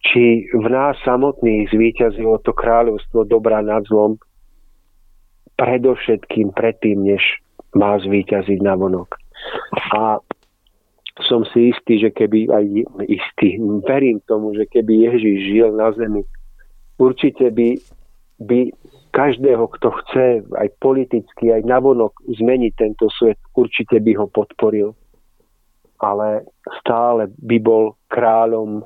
[0.00, 4.16] Či v nás samotných zvíťazilo to kráľovstvo dobra nad zlom,
[5.60, 7.20] predovšetkým predtým, než
[7.76, 9.20] má zvíťaziť na vonok.
[9.92, 10.24] A
[11.28, 12.64] som si istý, že keby aj
[13.12, 16.24] istý, verím tomu, že keby Ježiš žil na zemi,
[16.96, 17.76] určite by,
[18.40, 18.72] by
[19.12, 20.26] každého, kto chce
[20.56, 24.96] aj politicky, aj navonok zmeniť tento svet, určite by ho podporil.
[26.00, 26.48] Ale
[26.80, 28.80] stále by bol kráľom,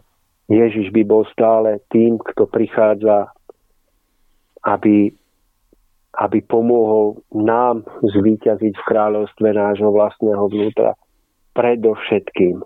[0.50, 3.30] Ježiš by bol stále tým, kto prichádza,
[4.66, 5.14] aby,
[6.18, 10.98] aby pomohol nám zvíťaziť v kráľovstve nášho vlastného vnútra.
[11.54, 12.58] Predovšetkým.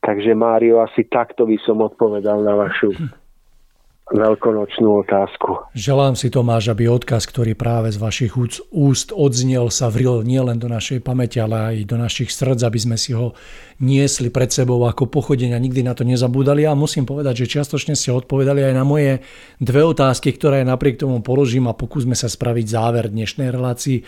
[0.00, 2.96] Takže Mário, asi takto by som odpovedal na vašu
[4.08, 5.68] veľkonočnú otázku.
[5.76, 8.32] Želám si Tomáš, aby odkaz, ktorý práve z vašich
[8.72, 12.96] úst odznel, sa vril nielen do našej pamäti, ale aj do našich srdc, aby sme
[12.96, 13.36] si ho
[13.78, 16.64] niesli pred sebou ako pochodenia, nikdy na to nezabúdali.
[16.64, 19.20] A musím povedať, že čiastočne ste odpovedali aj na moje
[19.60, 24.02] dve otázky, ktoré napriek tomu položím a pokúsme sa spraviť záver dnešnej relácii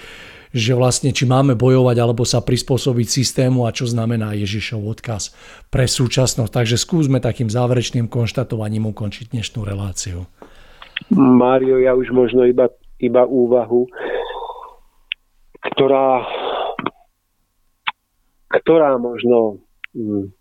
[0.51, 5.35] že vlastne či máme bojovať alebo sa prispôsobiť systému a čo znamená Ježišov odkaz
[5.71, 6.51] pre súčasnosť.
[6.51, 10.27] Takže skúsme takým záverečným konštatovaním ukončiť dnešnú reláciu.
[11.15, 12.69] Mário, ja už možno iba,
[13.01, 13.89] iba úvahu,
[15.73, 16.27] ktorá,
[18.53, 19.63] ktorá možno
[19.97, 20.35] hm,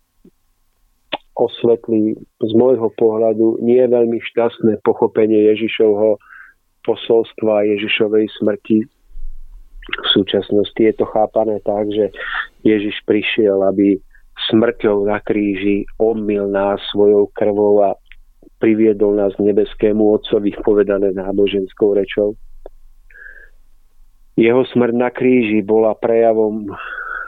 [1.40, 6.20] osvetlí z môjho pohľadu nie je veľmi šťastné pochopenie Ježišovho
[6.84, 8.84] posolstva Ježišovej smrti.
[9.80, 12.12] V súčasnosti je to chápané tak, že
[12.62, 13.96] Ježiš prišiel, aby
[14.52, 17.96] smrťou na kríži omil nás svojou krvou a
[18.60, 22.36] priviedol nás k nebeskému Otcovi povedané náboženskou rečou.
[24.36, 26.64] Jeho smrť na kríži bola prejavom,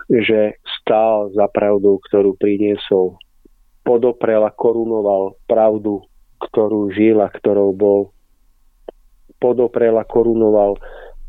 [0.08, 3.20] že stál za pravdou, ktorú priniesol.
[3.82, 6.04] Podoprel a korunoval pravdu,
[6.40, 8.00] ktorú žil a ktorou bol
[9.42, 10.78] podoprel a korunoval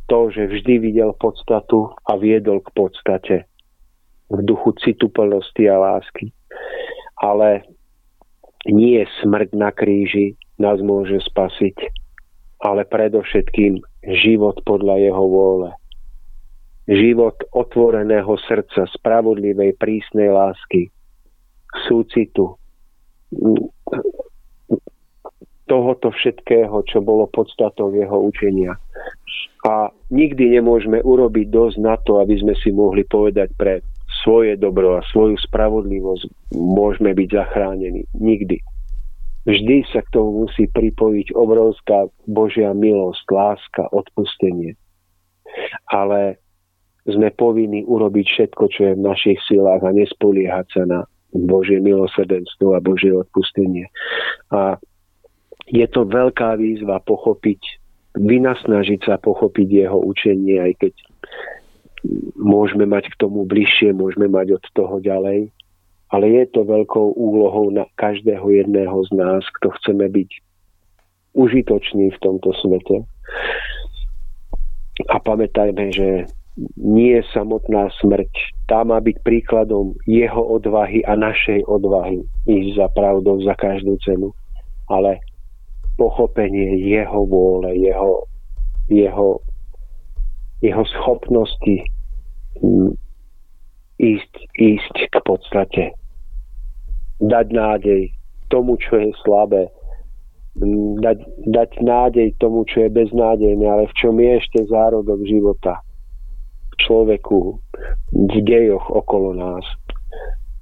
[0.08, 3.36] to, že vždy videl podstatu a viedol k podstate
[4.32, 6.34] v duchu citu plnosti a lásky.
[7.22, 7.64] Ale
[8.68, 11.78] nie smrť na kríži nás môže spasiť,
[12.64, 13.84] ale predovšetkým
[14.24, 15.70] život podľa jeho vôle.
[16.84, 20.92] Život otvoreného srdca, spravodlivej, prísnej lásky,
[21.88, 22.60] súcitu,
[25.66, 28.76] tohoto všetkého, čo bolo podstatou jeho učenia.
[29.64, 33.80] A nikdy nemôžeme urobiť dosť na to, aby sme si mohli povedať pre
[34.24, 38.04] svoje dobro a svoju spravodlivosť môžeme byť zachránení.
[38.16, 38.60] Nikdy.
[39.44, 44.80] Vždy sa k tomu musí pripojiť obrovská Božia milosť, láska, odpustenie.
[45.92, 46.40] Ale
[47.04, 51.00] sme povinni urobiť všetko, čo je v našich silách a nespoliehať sa na
[51.36, 53.92] Božie milosrdenstvo a Božie odpustenie.
[54.56, 54.80] A
[55.68, 57.62] je to veľká výzva pochopiť,
[58.20, 60.94] vynasnažiť sa pochopiť jeho učenie, aj keď
[62.36, 65.50] môžeme mať k tomu bližšie, môžeme mať od toho ďalej.
[66.14, 70.30] Ale je to veľkou úlohou na každého jedného z nás, kto chceme byť
[71.34, 73.02] užitočný v tomto svete.
[75.10, 76.30] A pamätajme, že
[76.78, 78.30] nie je samotná smrť.
[78.70, 84.30] Tá má byť príkladom jeho odvahy a našej odvahy ísť za pravdou za každú cenu.
[84.86, 85.18] Ale
[85.98, 88.26] pochopenie jeho vôle, jeho,
[88.90, 89.42] jeho,
[90.62, 91.86] jeho schopnosti
[92.62, 92.94] mm,
[94.02, 95.84] ísť, ísť k podstate.
[97.24, 98.12] Dať nádej
[98.50, 99.70] tomu, čo je slabé.
[100.58, 101.18] Mm, dať,
[101.50, 105.82] dať nádej tomu, čo je beznádejné, ale v čom je ešte zárodok života
[106.82, 107.62] človeku
[108.14, 109.66] v dejoch okolo nás.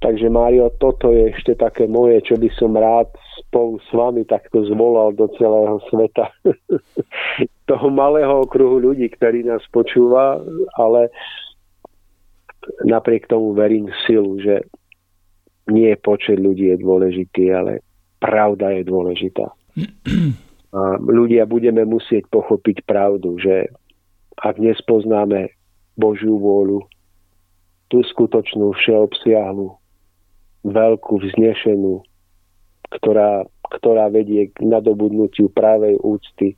[0.02, 3.06] Takže Mário, toto je ešte také moje, čo by som rád
[3.38, 6.26] spolu s vami takto zvolal do celého sveta.
[7.70, 10.42] Toho malého okruhu ľudí, ktorý nás počúva,
[10.74, 11.14] ale
[12.82, 14.66] napriek tomu verím v silu, že
[15.70, 17.86] nie počet ľudí je dôležitý, ale
[18.18, 19.46] pravda je dôležitá.
[20.72, 23.70] A ľudia budeme musieť pochopiť pravdu, že
[24.34, 25.54] ak nespoznáme
[25.94, 26.82] Božiu vôľu,
[27.92, 29.81] tú skutočnú všeobsiahlu,
[30.62, 32.02] veľkú, vznešenú,
[32.98, 33.46] ktorá,
[33.78, 36.54] ktorá vedie k nadobudnutiu právej úcty,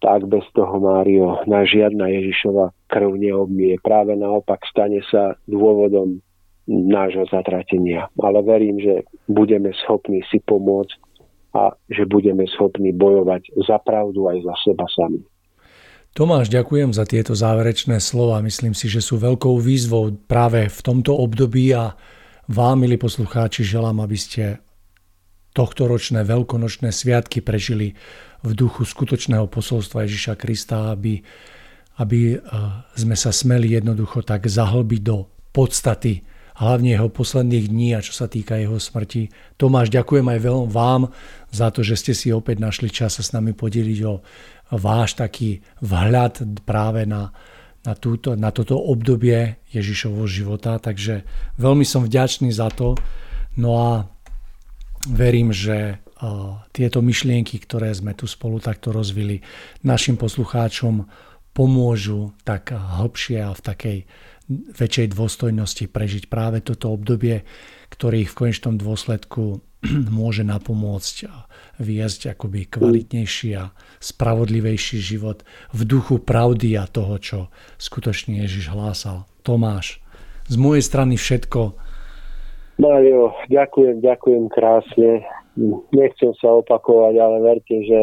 [0.00, 3.80] tak bez toho, Mário, na žiadna Ježišova krv neobmie.
[3.80, 6.20] Práve naopak stane sa dôvodom
[6.68, 8.10] nášho zatratenia.
[8.20, 10.96] Ale verím, že budeme schopní si pomôcť
[11.56, 15.24] a že budeme schopní bojovať za pravdu aj za seba sami.
[16.16, 18.40] Tomáš, ďakujem za tieto záverečné slova.
[18.40, 21.92] Myslím si, že sú veľkou výzvou práve v tomto období a
[22.46, 24.62] vám, milí poslucháči, želám, aby ste
[25.56, 27.96] tohtoročné veľkonočné sviatky prežili
[28.44, 31.24] v duchu skutočného posolstva Ježiša Krista, aby,
[31.98, 32.40] aby eh,
[32.94, 36.22] sme sa smeli jednoducho tak zahlbiť do podstaty
[36.56, 39.28] hlavne jeho posledných dní a čo sa týka jeho smrti.
[39.60, 41.12] Tomáš, ďakujem aj veľmi vám
[41.52, 44.24] za to, že ste si opäť našli čas sa s nami podeliť o
[44.76, 47.28] váš taký vhľad práve na,
[47.86, 51.22] na, túto, na toto obdobie Ježišovho života, takže
[51.56, 52.98] veľmi som vďačný za to.
[53.54, 53.90] No a
[55.06, 56.02] verím, že
[56.72, 59.44] tieto myšlienky, ktoré sme tu spolu takto rozvili,
[59.84, 61.06] našim poslucháčom
[61.52, 63.98] pomôžu tak hlbšie a v takej
[64.76, 67.42] väčšej dôstojnosti prežiť práve toto obdobie,
[67.90, 69.60] ktorý v konečnom dôsledku
[70.20, 71.16] môže napomôcť
[71.76, 77.38] viesť akoby kvalitnejší a spravodlivejší život v duchu pravdy a toho, čo
[77.76, 79.28] skutočne Ježiš hlásal.
[79.46, 80.00] Tomáš,
[80.50, 81.74] z mojej strany všetko.
[82.76, 85.24] Mario, ďakujem, ďakujem krásne.
[85.96, 88.00] Nechcem sa opakovať, ale verte, že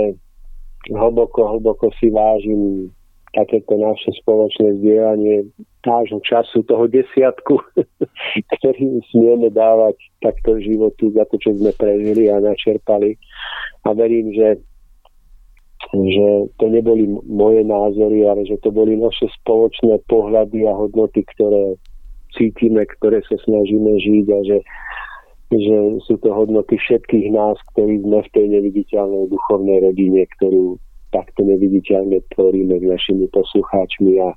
[0.89, 2.89] hlboko, hlboko si vážim
[3.33, 5.49] takéto naše spoločné zdieľanie
[5.83, 7.59] nášho času, toho desiatku,
[8.57, 13.17] ktorý smieme dávať takto životu za to, čo sme prežili a načerpali.
[13.83, 14.63] A verím, že,
[15.91, 16.27] že
[16.61, 21.75] to neboli moje názory, ale že to boli naše spoločné pohľady a hodnoty, ktoré
[22.37, 24.57] cítime, ktoré sa snažíme žiť a že,
[25.51, 30.79] že sú to hodnoty všetkých nás, ktorí sme v tej neviditeľnej duchovnej rodine, ktorú
[31.13, 34.33] takto neviditeľne tvoríme s našimi poslucháčmi a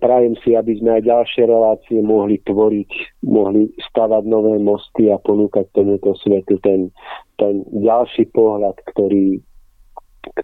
[0.00, 2.90] prajem si, aby sme aj ďalšie relácie mohli tvoriť,
[3.28, 6.88] mohli stavať nové mosty a ponúkať tomuto svetu ten,
[7.36, 9.42] ten ďalší pohľad, ktorý,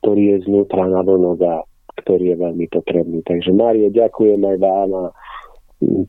[0.01, 1.57] ktorý je znútra na vonok a
[2.05, 3.23] ktorý je veľmi potrebný.
[3.25, 5.05] Takže Mário, ďakujem aj vám a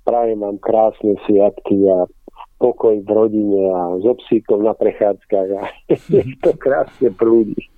[0.03, 2.09] prajem vám krásne sviatky a
[2.57, 5.61] pokoj v rodine a s obsíkom na prechádzkach a
[6.43, 7.69] to krásne prúdi.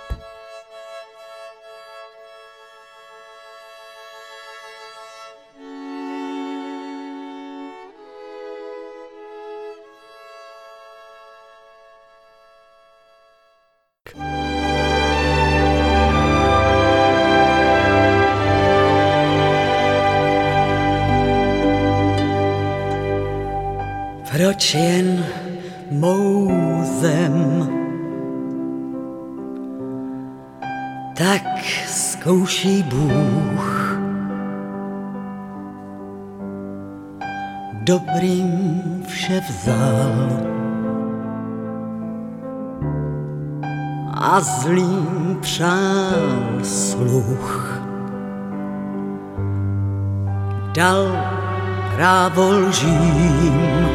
[37.96, 40.28] Dobrým vše vzal
[44.14, 47.80] a zlým přál sluch.
[50.76, 51.08] Dal
[51.96, 53.88] právo lžím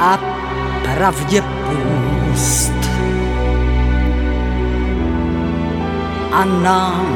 [0.00, 0.18] a
[0.82, 2.82] pravdě půst.
[6.32, 7.06] A nám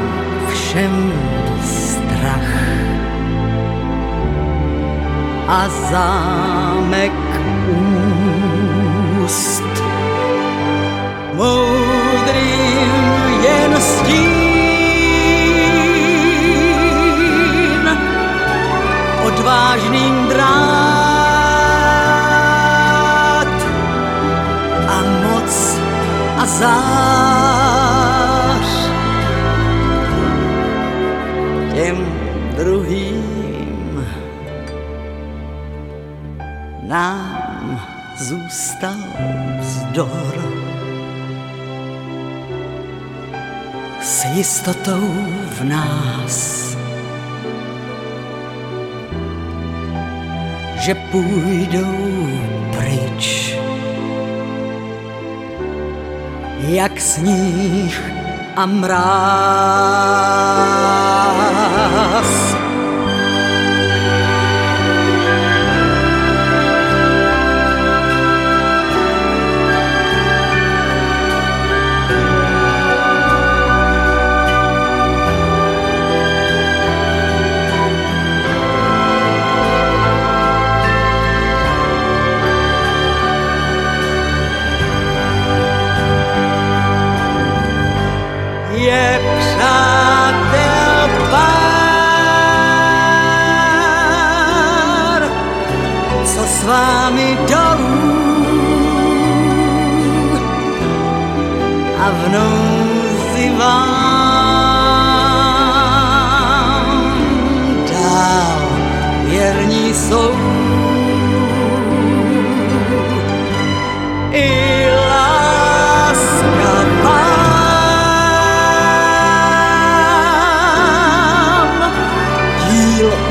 [0.49, 1.36] všem
[5.49, 7.26] אַזאַמע
[44.67, 45.07] jistotou
[45.49, 46.57] v nás
[50.79, 52.29] že půjdou
[52.77, 53.55] pryč
[56.59, 58.11] jak sníh
[58.55, 58.97] a mráz.
[102.27, 103.87] A v nouzi vám
[107.91, 108.59] dál
[109.25, 110.31] věrní jsou.
[114.31, 114.67] I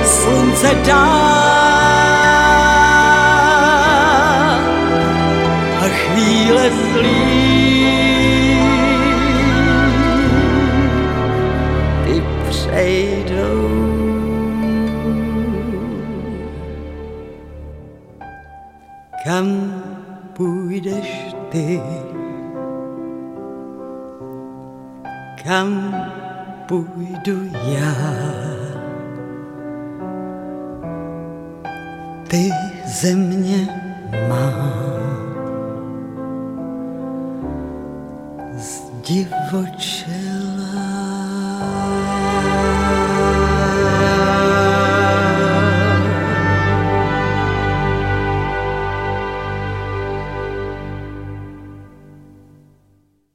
[0.07, 1.56] slunce dál
[25.43, 26.77] campo